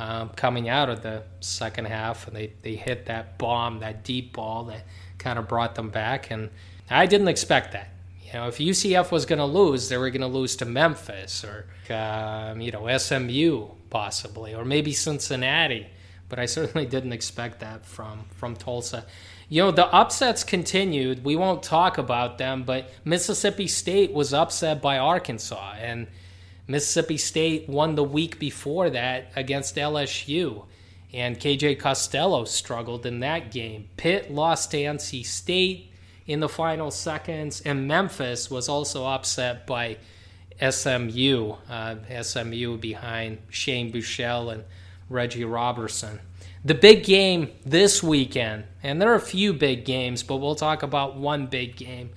[0.00, 4.32] Um, coming out of the second half, and they, they hit that bomb, that deep
[4.32, 4.86] ball that
[5.18, 6.30] kind of brought them back.
[6.30, 6.48] And
[6.88, 7.90] I didn't expect that.
[8.24, 11.44] You know, if UCF was going to lose, they were going to lose to Memphis
[11.44, 15.86] or, um, you know, SMU possibly, or maybe Cincinnati.
[16.30, 19.04] But I certainly didn't expect that from from Tulsa.
[19.50, 21.24] You know, the upsets continued.
[21.24, 26.06] We won't talk about them, but Mississippi State was upset by Arkansas, and
[26.70, 30.64] Mississippi State won the week before that against LSU.
[31.12, 33.88] And KJ Costello struggled in that game.
[33.96, 35.90] Pitt lost to NC State
[36.26, 39.96] in the final seconds, and Memphis was also upset by
[40.60, 41.54] SMU.
[41.68, 44.64] Uh, SMU behind Shane Buechele and
[45.08, 46.20] Reggie Roberson.
[46.64, 50.84] The big game this weekend, and there are a few big games, but we'll talk
[50.84, 52.10] about one big game.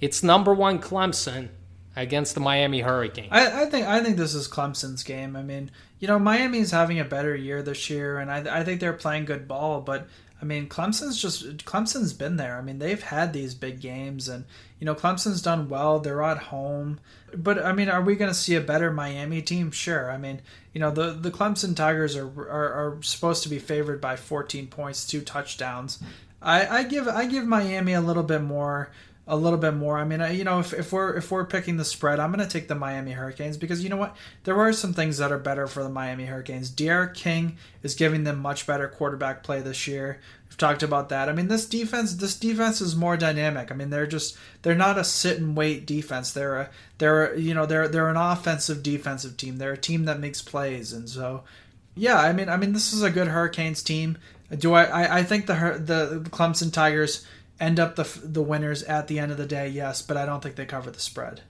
[0.00, 1.50] It's number one Clemson
[1.98, 3.28] against the Miami Hurricanes.
[3.30, 5.34] I, I, think I think this is Clemson's game.
[5.36, 8.80] I mean, you know, Miami's having a better year this year, and I, I think
[8.80, 9.80] they're playing good ball.
[9.80, 10.06] But
[10.40, 12.56] I mean, Clemson's just Clemson's been there.
[12.56, 14.44] I mean, they've had these big games, and
[14.78, 15.98] you know, Clemson's done well.
[15.98, 17.00] They're at home,
[17.34, 19.72] but I mean, are we going to see a better Miami team?
[19.72, 20.10] Sure.
[20.10, 20.40] I mean,
[20.72, 24.68] you know, the the Clemson Tigers are are, are supposed to be favored by 14
[24.68, 26.00] points, two touchdowns.
[26.40, 28.92] I, I give I give Miami a little bit more
[29.28, 29.98] a little bit more.
[29.98, 32.50] I mean, you know, if, if we're if we're picking the spread, I'm going to
[32.50, 34.16] take the Miami Hurricanes because you know what?
[34.44, 36.70] There are some things that are better for the Miami Hurricanes.
[36.70, 40.18] D'Eriq King is giving them much better quarterback play this year.
[40.48, 41.28] We've talked about that.
[41.28, 43.70] I mean, this defense this defense is more dynamic.
[43.70, 46.32] I mean, they're just they're not a sit and wait defense.
[46.32, 49.58] They're a they're you know they're they're an offensive defensive team.
[49.58, 51.44] They're a team that makes plays, and so
[51.98, 54.18] yeah, I mean, I mean, this is a good Hurricanes team.
[54.56, 54.84] Do I?
[54.84, 57.26] I, I think the the Clemson Tigers
[57.60, 60.42] end up the the winners at the end of the day, yes, but I don't
[60.42, 61.42] think they cover the spread.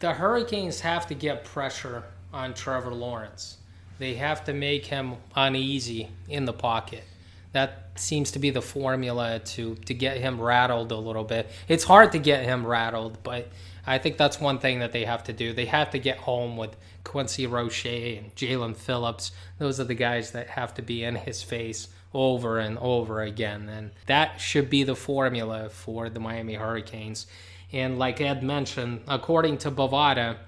[0.00, 3.56] The Hurricanes have to get pressure on Trevor Lawrence.
[3.98, 7.04] They have to make him uneasy in the pocket.
[7.52, 11.50] That seems to be the formula to to get him rattled a little bit.
[11.68, 13.48] It's hard to get him rattled, but
[13.86, 15.52] I think that's one thing that they have to do.
[15.52, 19.30] They have to get home with Quincy Roche and Jaelan Phillips.
[19.58, 23.68] Those are the guys that have to be in his face over and over again.
[23.68, 27.26] And that should be the formula for the Miami Hurricanes.
[27.72, 30.38] And like Ed mentioned, according to Bovada,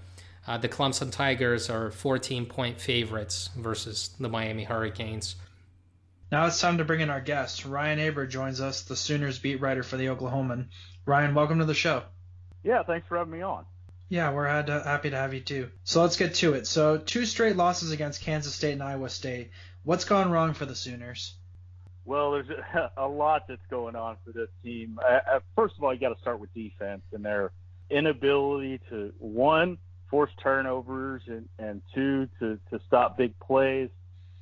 [0.47, 5.37] uh, the Clemson Tigers are 14 point favorites versus the Miami Hurricanes.
[6.33, 7.67] Now it's time to bring in our guest.
[7.67, 10.69] Ryan Aber joins us, the Sooners beat writer for the Oklahoman.
[11.05, 12.03] Ryan, welcome to the show.
[12.63, 13.67] Yeah, thanks for having me on.
[14.09, 15.69] Yeah, we're happy to have you too.
[15.85, 16.67] So let's get to it.
[16.67, 19.51] So, two straight losses against Kansas State and Iowa State.
[19.85, 21.35] What's gone wrong for the Sooners?
[22.09, 22.47] Well, there's
[22.97, 24.99] a, lot that's going on for this team.
[25.55, 27.53] First of all, you got to start with defense and their
[27.91, 29.77] inability to one
[30.11, 33.91] force turnovers and and two to to stop big plays.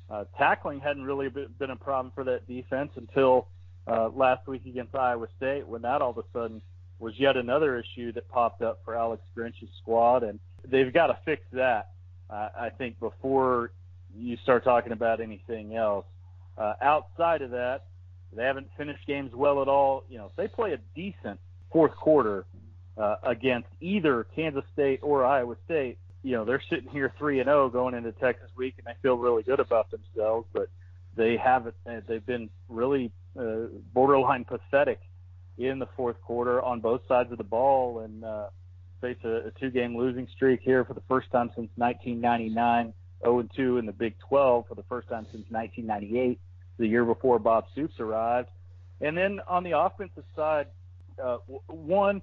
[0.09, 3.49] Uh, tackling hadn't really been a problem for that defense until
[3.85, 6.61] uh, last week against Iowa State, when that all of a sudden
[6.99, 11.17] was yet another issue that popped up for Alex Grinch's squad, and they've got to
[11.25, 11.89] fix that.
[12.29, 13.71] Uh, I think before
[14.17, 16.05] you start talking about anything else.
[16.57, 17.85] Uh, outside of that,
[18.33, 20.03] they haven't finished games well at all.
[20.09, 21.39] You know, if they play a decent
[21.71, 22.45] fourth quarter
[22.97, 27.47] uh, against either Kansas State or Iowa State, you know, they're sitting here three and
[27.47, 30.47] zero oh going into Texas week, and they feel really good about themselves.
[30.51, 30.69] But
[31.15, 31.75] they haven't.
[31.85, 34.99] Uh, they've been really uh, borderline pathetic
[35.57, 38.47] in the fourth quarter on both sides of the ball, and uh,
[38.99, 42.93] face a, a two-game losing streak here for the first time since 1999.
[43.23, 46.39] 0 and 2 in the Big 12 for the first time since 1998
[46.77, 48.49] the year before Bob Stoops arrived.
[49.01, 50.67] And then on the offensive side,
[51.23, 52.21] uh, one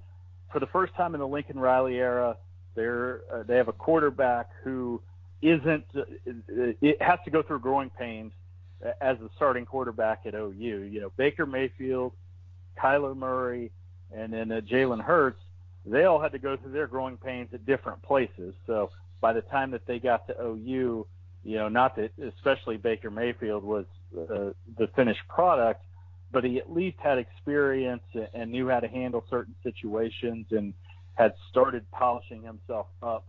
[0.52, 2.36] for the first time in the Lincoln Riley era,
[2.74, 5.00] they're uh, they have a quarterback who
[5.42, 6.02] isn't uh,
[6.80, 8.32] it has to go through growing pains
[9.00, 10.52] as the starting quarterback at OU.
[10.90, 12.12] You know, Baker Mayfield,
[12.82, 13.70] Kyler Murray,
[14.14, 15.40] and then uh, Jalen Hurts.
[15.86, 18.54] They all had to go through their growing pains at different places.
[18.66, 18.90] So
[19.20, 21.06] by the time that they got to OU,
[21.44, 23.84] you know, not that especially Baker Mayfield was
[24.14, 25.82] the finished product,
[26.32, 28.02] but he at least had experience
[28.34, 30.74] and knew how to handle certain situations and
[31.14, 33.24] had started polishing himself up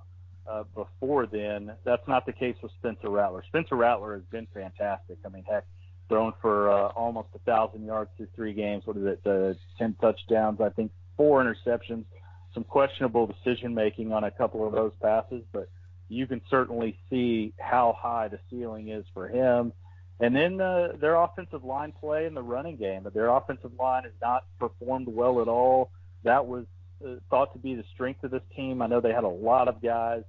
[0.49, 1.71] uh, before then.
[1.83, 3.43] That's not the case with Spencer Rattler.
[3.47, 5.17] Spencer Rattler has been fantastic.
[5.25, 5.65] I mean, heck,
[6.09, 8.83] thrown for uh, almost a thousand yards through three games.
[8.85, 9.21] What is it?
[9.25, 12.05] Uh, Ten touchdowns, I think, four interceptions.
[12.53, 15.69] Some questionable decision making on a couple of those passes, but
[16.07, 19.73] you can certainly see how high the ceiling is for him
[20.19, 23.07] and then uh, their offensive line play in the running game.
[23.13, 25.91] Their offensive line has not performed well at all.
[26.23, 26.65] That was
[27.05, 28.81] uh, thought to be the strength of this team.
[28.81, 30.23] I know they had a lot of guys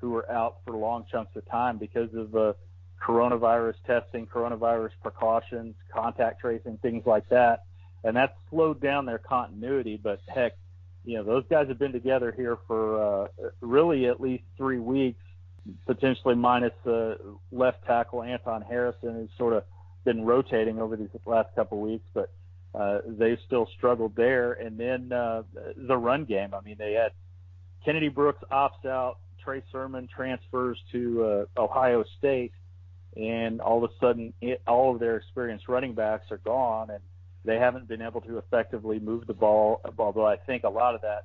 [0.00, 2.52] who were out for long chunks of time because of uh,
[3.00, 7.64] coronavirus testing, coronavirus precautions, contact tracing, things like that.
[8.04, 10.00] And that slowed down their continuity.
[10.02, 10.56] But heck,
[11.04, 13.28] you know, those guys have been together here for uh,
[13.60, 15.22] really at least three weeks
[15.86, 17.18] potentially minus the
[17.52, 19.64] left tackle Anton Harrison, who's sort of
[20.04, 22.30] been rotating over these last couple of weeks, but
[22.74, 24.52] uh, they still struggled there.
[24.52, 25.42] And then uh,
[25.76, 26.54] the run game.
[26.54, 27.12] I mean, they had
[27.84, 32.52] Kennedy Brooks opts out, Trey Sermon transfers to uh, Ohio State,
[33.16, 37.00] and all of a sudden, it, all of their experienced running backs are gone, and
[37.44, 39.80] they haven't been able to effectively move the ball.
[39.98, 41.24] Although I think a lot of that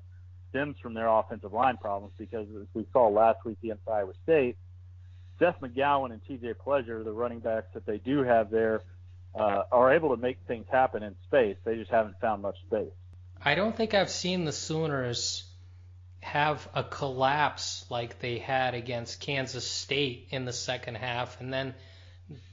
[0.53, 4.55] stems from their offensive line problems because as we saw last week against Iowa State,
[5.39, 8.81] Seth McGowan and TJ Pledger, the running backs that they do have there,
[9.33, 11.57] uh, are able to make things happen in space.
[11.63, 12.91] They just haven't found much space.
[13.43, 15.43] I don't think I've seen the Sooners
[16.21, 21.73] have a collapse like they had against Kansas State in the second half, and then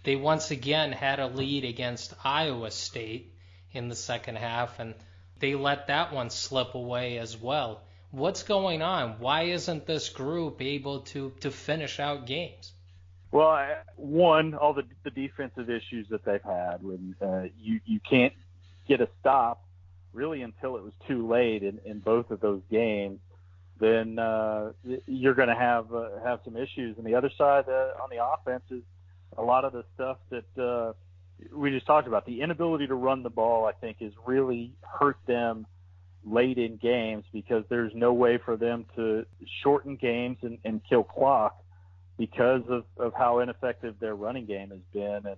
[0.04, 3.34] they once again had a lead against Iowa State
[3.72, 4.94] in the second half, and
[5.38, 7.82] they let that one slip away as well.
[8.10, 9.20] What's going on?
[9.20, 12.72] Why isn't this group able to, to finish out games?
[13.30, 18.32] Well, one, all the, the defensive issues that they've had when uh, you you can't
[18.88, 19.64] get a stop
[20.12, 23.20] really until it was too late in, in both of those games,
[23.78, 24.72] then uh,
[25.06, 26.98] you're going to have uh, have some issues.
[26.98, 28.82] And the other side uh, on the offense is
[29.38, 30.92] a lot of the stuff that uh,
[31.54, 32.26] we just talked about.
[32.26, 35.66] The inability to run the ball, I think, has really hurt them
[36.24, 39.24] late in games because there's no way for them to
[39.62, 41.62] shorten games and, and kill clock
[42.18, 45.26] because of, of how ineffective their running game has been.
[45.26, 45.36] And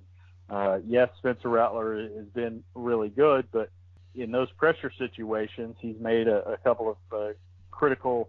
[0.50, 3.70] uh, yes, Spencer Rattler has been really good, but
[4.14, 7.32] in those pressure situations, he's made a, a couple of uh,
[7.70, 8.28] critical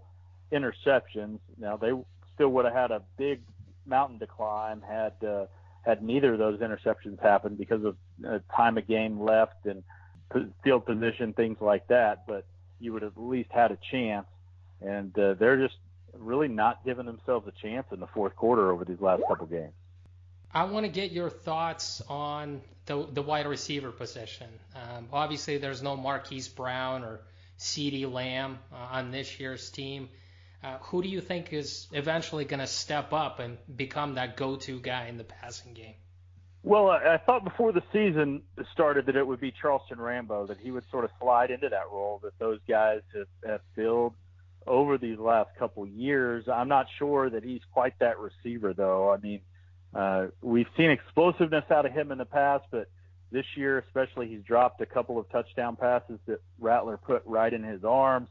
[0.51, 1.39] interceptions.
[1.57, 1.91] Now they
[2.35, 3.41] still would have had a big
[3.85, 5.45] mountain to climb had uh,
[5.81, 7.97] had neither of those interceptions happened because of
[8.27, 9.83] uh, time of game left and
[10.63, 12.25] field position, things like that.
[12.27, 12.45] But
[12.79, 14.27] you would have at least had a chance,
[14.81, 15.77] and uh, they're just
[16.13, 19.73] really not giving themselves a chance in the fourth quarter over these last couple games.
[20.53, 24.47] I want to get your thoughts on the, the wide receiver position.
[24.75, 27.21] Um, obviously, there's no Marquise Brown or
[27.57, 30.09] CeeDee Lamb uh, on this year's team.
[30.63, 34.79] Uh, who do you think is eventually going to step up and become that go-to
[34.79, 35.95] guy in the passing game?
[36.65, 38.41] Well, I thought before the season
[38.71, 41.91] started that it would be Charleston Rambo, that he would sort of slide into that
[41.91, 44.13] role that those guys have, have filled
[44.65, 46.47] over these last couple years.
[46.47, 49.11] I'm not sure that he's quite that receiver, though.
[49.11, 49.41] I mean,
[49.93, 52.87] uh, we've seen explosiveness out of him in the past, but
[53.29, 57.63] this year, especially, he's dropped a couple of touchdown passes that Rattler put right in
[57.63, 58.29] his arms.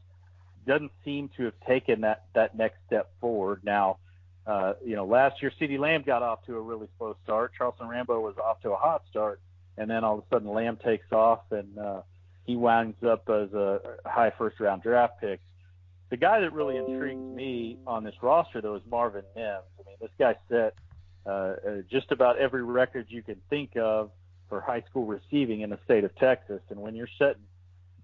[0.65, 3.61] Doesn't seem to have taken that that next step forward.
[3.63, 3.97] Now,
[4.45, 7.51] uh, you know, last year CeeDee Lamb got off to a really slow start.
[7.57, 9.39] Charleston Rambo was off to a hot start,
[9.77, 12.01] and then all of a sudden Lamb takes off and uh,
[12.45, 15.39] he winds up as a high first round draft pick.
[16.09, 19.63] The guy that really intrigues me on this roster, though, is Marvin Mims.
[19.79, 20.75] I mean, this guy set
[21.25, 21.55] uh, uh,
[21.89, 24.11] just about every record you can think of
[24.49, 26.61] for high school receiving in the state of Texas.
[26.69, 27.41] And when you're setting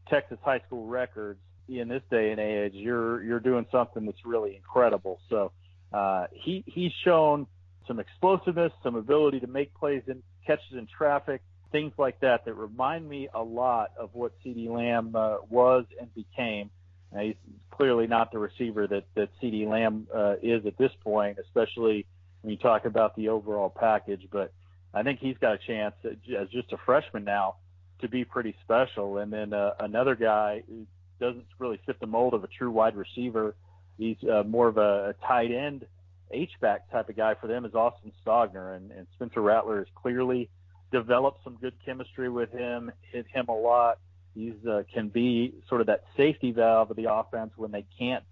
[0.08, 4.56] Texas high school records in this day and age, you're you're doing something that's really
[4.56, 5.20] incredible.
[5.30, 5.52] So
[5.94, 7.48] uh, he he's shown
[7.88, 12.54] some explosiveness, some ability to make plays and catches in traffic, things like that that
[12.54, 16.70] remind me a lot of what CeeDee Lamb uh, was and became.
[17.12, 17.36] Now, he's
[17.72, 22.06] clearly not the receiver that that CeeDee Lamb uh, is at this point, especially
[22.42, 24.28] when you talk about the overall package.
[24.32, 24.52] But
[24.94, 27.56] I think he's got a chance as just a freshman now
[28.02, 29.18] to be pretty special.
[29.18, 30.86] And then uh, another guy who
[31.20, 33.56] doesn't really fit the mold of a true wide receiver.
[34.00, 35.86] He's uh, more of a, a tight end
[36.32, 39.88] H back type of guy for them is Austin Stogner, and, and Spencer Rattler has
[39.96, 40.50] clearly
[40.92, 42.92] developed some good chemistry with him.
[43.12, 44.00] Hit him a lot.
[44.34, 48.24] He's uh, can be sort of that safety valve of the offense when they can't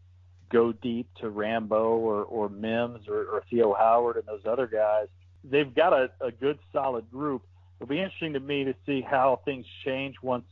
[0.52, 5.08] go deep to Rambo or, or Mims or, or Theo Howard and those other guys
[5.50, 7.44] they've got a, a good solid group.
[7.80, 10.46] It'll be interesting to me to see how things change once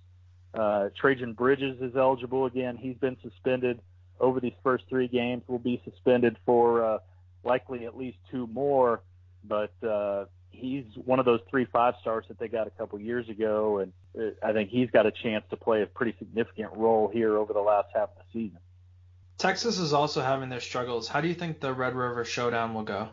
[0.53, 2.77] uh, Trejan Bridges is eligible again.
[2.77, 3.79] He's been suspended
[4.19, 5.43] over these first three games.
[5.47, 6.97] Will be suspended for uh,
[7.43, 9.01] likely at least two more,
[9.43, 13.29] but uh, he's one of those three five stars that they got a couple years
[13.29, 17.09] ago, and uh, I think he's got a chance to play a pretty significant role
[17.11, 18.59] here over the last half of the season.
[19.37, 21.07] Texas is also having their struggles.
[21.07, 23.09] How do you think the Red River Showdown will go?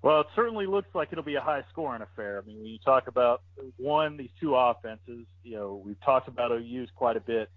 [0.00, 2.38] Well, it certainly looks like it'll be a high scoring affair.
[2.38, 3.42] I mean, when you talk about
[3.78, 7.48] one, these two offenses, you know, we've talked about OU's quite a bit.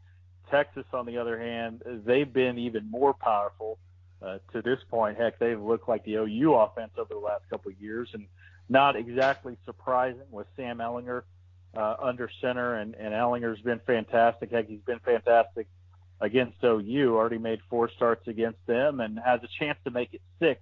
[0.50, 3.78] Texas, on the other hand, they've been even more powerful
[4.22, 5.18] uh, to this point.
[5.18, 8.28] Heck, they've looked like the OU offense over the last couple of years, and
[8.70, 11.24] not exactly surprising with Sam Ehlinger
[11.76, 14.52] uh, under center, and, and Ehlinger's been fantastic.
[14.52, 15.68] Heck, he's been fantastic
[16.20, 17.16] against OU.
[17.16, 20.62] Already made four starts against them, and has a chance to make it six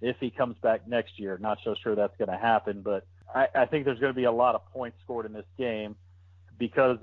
[0.00, 1.38] if he comes back next year.
[1.38, 4.24] Not so sure that's going to happen, but I, I think there's going to be
[4.24, 5.96] a lot of points scored in this game
[6.58, 6.98] because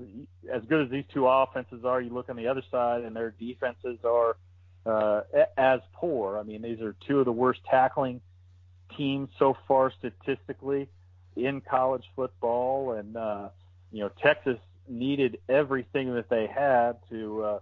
[0.52, 3.30] as good as these two offenses are, you look on the other side and their
[3.30, 4.36] defenses are
[4.84, 5.22] uh,
[5.56, 6.38] as poor.
[6.38, 8.20] I mean, these are two of the worst tackling
[8.96, 10.88] teams so far statistically
[11.36, 13.48] in college football, and uh,
[13.90, 17.58] you know Texas needed everything that they had to uh,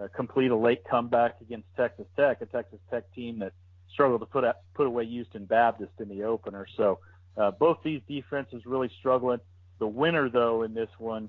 [0.00, 3.52] uh, complete a late comeback against Texas Tech, a Texas Tech team that
[3.92, 6.66] struggled to put put away Houston Baptist in the opener.
[6.76, 6.98] So
[7.36, 9.40] uh, both these defenses really struggling.
[9.82, 11.28] The winner, though, in this one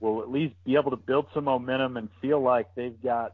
[0.00, 3.32] will at least be able to build some momentum and feel like they've got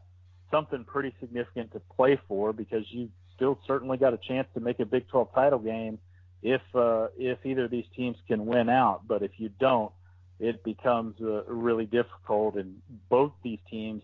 [0.51, 4.79] something pretty significant to play for because you still certainly got a chance to make
[4.79, 5.99] a Big 12 title game
[6.41, 9.01] if uh, if either of these teams can win out.
[9.05, 9.91] But if you don't,
[10.39, 14.01] it becomes uh, really difficult, and both these teams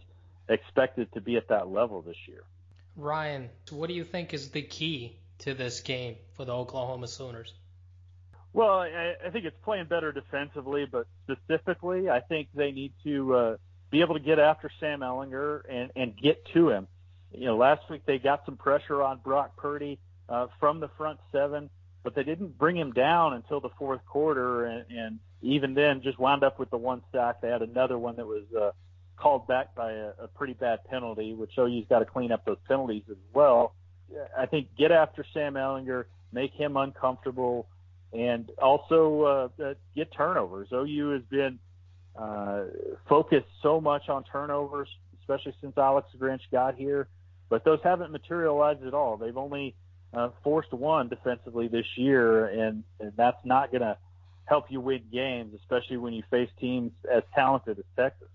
[0.49, 2.43] expected to be at that level this year.
[2.97, 7.53] Ryan, what do you think is the key to this game for the Oklahoma Sooners?
[8.53, 13.35] Well, I, I think it's playing better defensively, but specifically, I think they need to
[13.35, 13.57] uh,
[13.91, 16.87] be able to get after Sam Ehlinger and, and get to him.
[17.31, 21.19] You know, last week they got some pressure on Brock Purdy uh, from the front
[21.31, 21.69] seven,
[22.03, 26.17] but they didn't bring him down until the fourth quarter, and, and even then, just
[26.17, 27.41] wound up with the one sack.
[27.41, 28.71] They had another one that was uh,
[29.15, 32.57] called back by a, a pretty bad penalty, which OU's got to clean up those
[32.67, 33.75] penalties as well.
[34.37, 37.67] I think get after Sam Ehlinger, make him uncomfortable,
[38.13, 40.69] and also uh, get turnovers.
[40.73, 41.59] OU has been
[42.15, 42.63] uh,
[43.07, 44.89] focused so much on turnovers,
[45.21, 47.07] especially since Alex Grinch got here,
[47.49, 49.17] but those haven't materialized at all.
[49.17, 49.75] They've only
[50.13, 53.97] uh, forced one defensively this year, and, and that's not going to
[54.45, 58.27] help you win games, especially when you face teams as talented as Texas.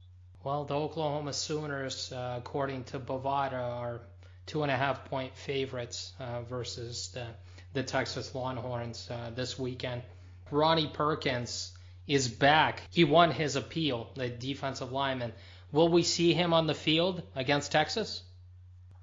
[0.45, 4.01] Well, the Oklahoma Sooners, uh, according to Bovada, are
[4.47, 7.27] two and a half point favorites uh, versus the,
[7.75, 10.03] the Texas Longhorns uh, this weekend.
[10.51, 11.73] Ronnie Perkins
[12.07, 12.83] is back.
[12.91, 15.33] He won his appeal, the defensive lineman.
[15.73, 18.23] Will we see him on the field against Texas?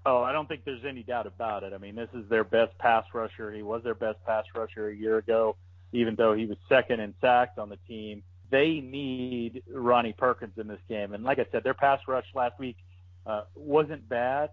[0.06, 1.74] Oh, I don't think there's any doubt about it.
[1.74, 3.52] I mean, this is their best pass rusher.
[3.52, 5.58] He was their best pass rusher a year ago,
[5.92, 8.24] even though he was second in sacks on the team.
[8.50, 11.14] They need Ronnie Perkins in this game.
[11.14, 12.78] And like I said, their pass rush last week
[13.26, 14.50] uh, wasn't bad,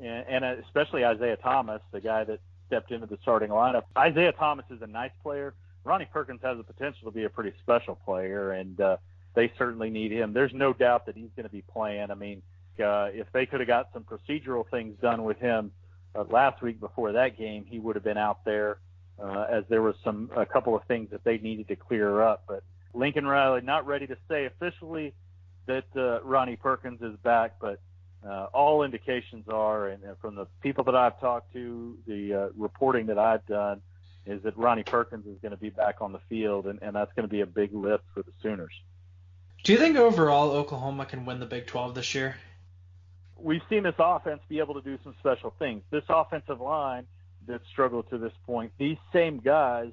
[0.00, 2.40] and, and especially Isaiah Thomas, the guy that
[2.72, 3.82] stepped into the starting lineup.
[3.98, 5.52] Isaiah Thomas is a nice player.
[5.84, 8.96] Ronnie Perkins has the potential to be a pretty special player, and uh,
[9.34, 10.32] they certainly need him.
[10.32, 12.10] There's no doubt that he's going to be playing.
[12.10, 12.40] I mean,
[12.82, 15.70] uh, if they could have got some procedural things done with him
[16.14, 18.78] uh, last week before that game, he would have been out there.
[19.22, 22.44] Uh, as there was some a couple of things that they needed to clear up,
[22.48, 22.64] but
[22.94, 25.12] Lincoln Riley not ready to say officially
[25.66, 27.78] that uh, Ronnie Perkins is back, but
[28.26, 32.48] uh, all indications are, and, and from the people that I've talked to, the uh,
[32.56, 33.80] reporting that I've done,
[34.26, 37.12] is that Ronnie Perkins is going to be back on the field, and, and that's
[37.14, 38.72] going to be a big lift for the Sooners.
[39.64, 42.36] Do you think overall Oklahoma can win the Big 12 this year?
[43.36, 45.82] We've seen this offense be able to do some special things.
[45.90, 47.06] This offensive line
[47.46, 49.90] that struggled to this point, these same guys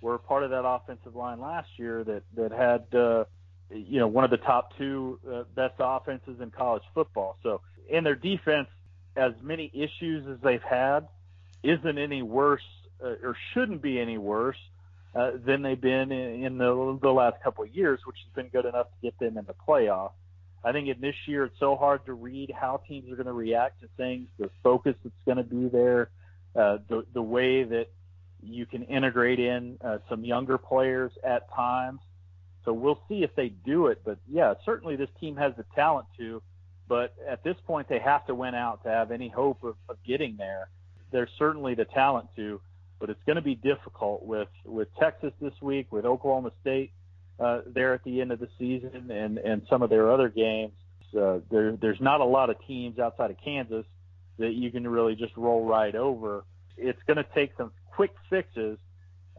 [0.00, 3.24] were part of that offensive line last year that that had uh,
[3.70, 7.36] you know one of the top two uh, best offenses in college football.
[7.42, 8.68] So in their defense,
[9.16, 11.08] as many issues as they've had,
[11.62, 12.62] isn't any worse
[13.02, 14.58] uh, or shouldn't be any worse
[15.14, 18.48] uh, than they've been in, in the, the last couple of years, which has been
[18.50, 20.12] good enough to get them in the playoff.
[20.64, 23.32] I think in this year it's so hard to read how teams are going to
[23.32, 26.10] react to things, the focus that's going to be there,
[26.56, 27.88] uh, the the way that
[28.42, 32.00] you can integrate in uh, some younger players at times.
[32.64, 34.00] So we'll see if they do it.
[34.04, 36.42] But yeah, certainly this team has the talent to.
[36.88, 39.96] But at this point, they have to win out to have any hope of, of
[40.06, 40.68] getting there.
[41.12, 42.60] There's certainly the talent to,
[42.98, 46.92] but it's going to be difficult with with Texas this week, with Oklahoma State
[47.38, 50.72] uh, there at the end of the season, and and some of their other games.
[51.16, 53.86] Uh, there, there's not a lot of teams outside of Kansas
[54.38, 56.44] that you can really just roll right over.
[56.76, 58.78] It's going to take some quick fixes,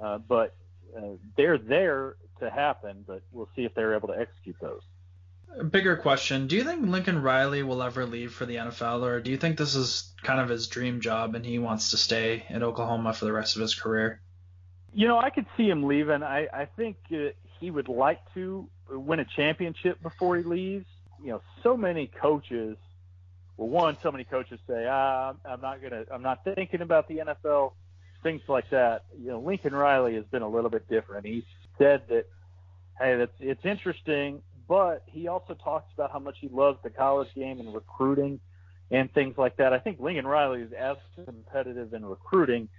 [0.02, 0.56] uh, but
[0.98, 1.02] uh,
[1.36, 3.04] they're there to happen.
[3.06, 4.82] But we'll see if they're able to execute those.
[5.58, 9.22] A bigger question: Do you think Lincoln Riley will ever leave for the NFL, or
[9.22, 12.46] do you think this is kind of his dream job and he wants to stay
[12.50, 14.20] in Oklahoma for the rest of his career?
[14.94, 16.24] You know, I could see him leaving.
[16.24, 17.30] I, I think uh,
[17.60, 20.86] he would like to win a championship before he leaves.
[21.22, 22.78] You know, so many coaches.
[23.56, 27.18] Well, one, so many coaches say, ah, "I'm not gonna, I'm not thinking about the
[27.20, 27.74] NFL."
[28.24, 29.06] Things like that.
[29.22, 31.26] You know, Lincoln Riley has been a little bit different.
[31.26, 31.46] He
[31.78, 32.26] said that,
[33.00, 37.30] hey, that's it's interesting, but he also talks about how much he loves the college
[37.36, 38.40] game and recruiting
[38.92, 39.74] and things like that.
[39.74, 42.70] I think Lincoln Riley is as competitive in recruiting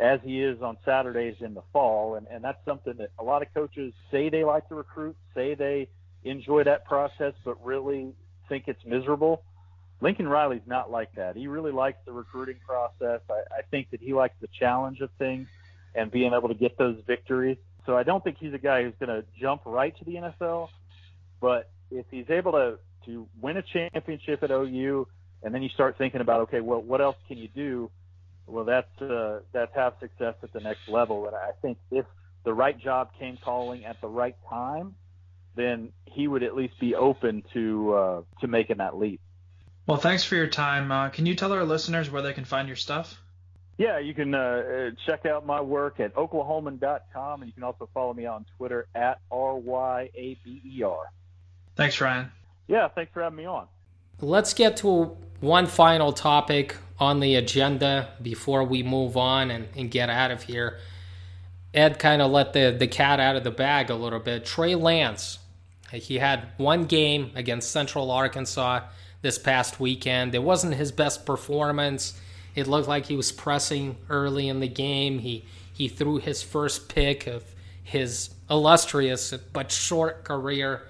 [0.00, 3.42] as he is on Saturdays in the fall, and, and that's something that a lot
[3.42, 5.88] of coaches say they like to recruit, say they
[6.24, 8.12] enjoy that process, but really
[8.48, 9.42] think it's miserable.
[10.00, 11.36] Lincoln Riley's not like that.
[11.36, 13.20] He really likes the recruiting process.
[13.30, 15.48] I, I think that he likes the challenge of things
[15.94, 17.58] and being able to get those victories.
[17.86, 20.68] So I don't think he's a guy who's going to jump right to the NFL.
[21.40, 25.08] But if he's able to to win a championship at OU,
[25.42, 27.90] and then you start thinking about okay, well, what else can you do?
[28.46, 31.26] Well, that's uh, that's have success at the next level.
[31.26, 32.06] And I think if
[32.44, 34.94] the right job came calling at the right time,
[35.56, 39.20] then he would at least be open to uh, to making that leap.
[39.86, 40.92] Well, thanks for your time.
[40.92, 43.20] Uh, can you tell our listeners where they can find your stuff?
[43.78, 48.12] Yeah, you can uh, check out my work at oklahoman.com, and you can also follow
[48.12, 51.04] me on Twitter at R-Y-A-B-E-R.
[51.74, 52.30] Thanks, Ryan.
[52.68, 53.66] Yeah, thanks for having me on.
[54.20, 59.90] Let's get to one final topic on the agenda before we move on and, and
[59.90, 60.78] get out of here.
[61.74, 64.44] Ed kind of let the, the cat out of the bag a little bit.
[64.44, 65.38] Trey Lance,
[65.90, 68.80] he had one game against Central Arkansas
[69.22, 70.34] this past weekend.
[70.34, 72.20] It wasn't his best performance.
[72.54, 75.18] It looked like he was pressing early in the game.
[75.18, 77.42] He he threw his first pick of
[77.82, 80.82] his illustrious but short career.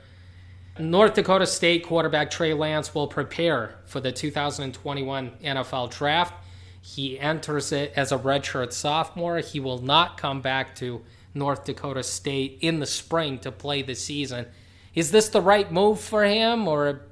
[0.79, 6.35] North Dakota State quarterback Trey Lance will prepare for the 2021 NFL Draft.
[6.81, 9.39] He enters it as a redshirt sophomore.
[9.39, 11.03] He will not come back to
[11.35, 14.47] North Dakota State in the spring to play the season.
[14.95, 17.03] Is this the right move for him, or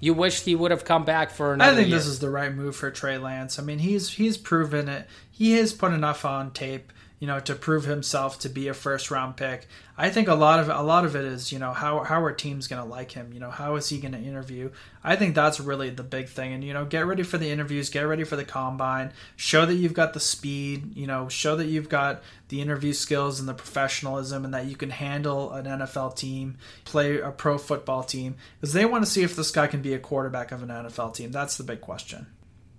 [0.00, 1.98] you wished he would have come back for another I think year?
[1.98, 3.58] this is the right move for Trey Lance.
[3.58, 5.06] I mean, he's he's proven it.
[5.30, 9.10] He has put enough on tape, you know, to prove himself to be a first
[9.10, 9.68] round pick.
[9.96, 12.32] I think a lot of a lot of it is, you know, how how are
[12.32, 13.34] teams going to like him?
[13.34, 14.70] You know, how is he going to interview?
[15.04, 16.54] I think that's really the big thing.
[16.54, 19.74] And you know, get ready for the interviews, get ready for the combine, show that
[19.74, 23.54] you've got the speed, you know, show that you've got the interview skills and the
[23.54, 26.56] professionalism and that you can handle an NFL team,
[26.86, 29.92] play a pro football team because they want to see if this guy can be
[29.92, 31.32] a quarterback of an NFL team.
[31.32, 32.28] That's the big question.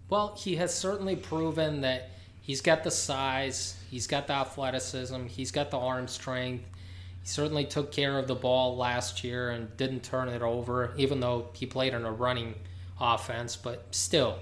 [0.10, 2.10] Well, he has certainly proven that
[2.42, 6.66] he's got the size, he's got the athleticism, he's got the arm strength.
[7.22, 11.20] He certainly took care of the ball last year and didn't turn it over, even
[11.20, 12.56] though he played in a running
[13.00, 13.58] offense.
[13.58, 14.40] But still,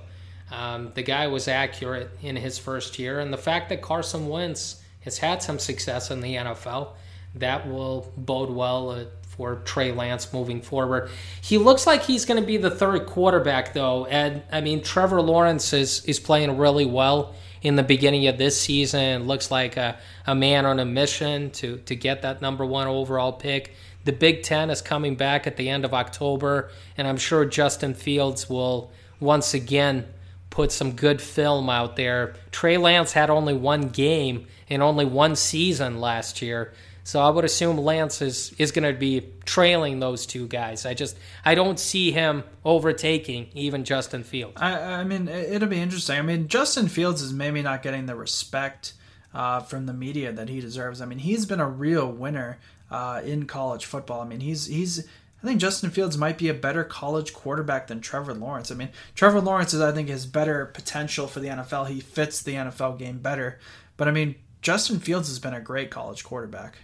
[0.51, 3.19] um, the guy was accurate in his first year.
[3.19, 6.89] And the fact that Carson Wentz has had some success in the NFL,
[7.35, 11.09] that will bode well uh, for Trey Lance moving forward.
[11.41, 14.05] He looks like he's going to be the third quarterback, though.
[14.05, 18.59] And I mean, Trevor Lawrence is, is playing really well in the beginning of this
[18.59, 19.27] season.
[19.27, 23.33] Looks like a, a man on a mission to, to get that number one overall
[23.33, 23.73] pick.
[24.05, 27.93] The Big Ten is coming back at the end of October, and I'm sure Justin
[27.93, 30.07] Fields will once again
[30.49, 32.35] put some good film out there.
[32.51, 36.73] Trey Lance had only one game in only one season last year.
[37.09, 40.85] So I would assume Lance is, is going to be trailing those two guys.
[40.85, 44.61] I just I don't see him overtaking even Justin Fields.
[44.61, 46.19] I, I mean, it, will be interesting.
[46.19, 48.93] I mean, Justin Fields is maybe not getting the respect
[49.33, 51.01] uh, from the media that he deserves.
[51.01, 52.59] I mean, he's been a real winner
[52.91, 54.21] uh, in college football.
[54.21, 55.07] I mean, he's he's.
[55.41, 58.71] I think Justin Fields might be a better college quarterback than Trevor Lawrence.
[58.71, 61.87] I mean, Trevor Lawrence is, I think, has better potential for the NFL.
[61.87, 63.57] He fits the NFL game better.
[63.97, 66.77] But I mean, Justin Fields has been a great college quarterback.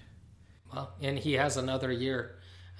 [0.75, 2.35] Well, and he has another year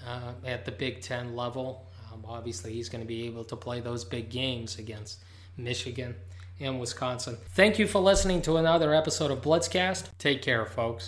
[0.05, 1.89] uh, at the Big Ten level.
[2.11, 5.23] Um, obviously, he's going to be able to play those big games against
[5.57, 6.15] Michigan
[6.59, 7.37] and Wisconsin.
[7.49, 10.09] Thank you for listening to another episode of Blitzcast.
[10.19, 11.03] Take care, folks.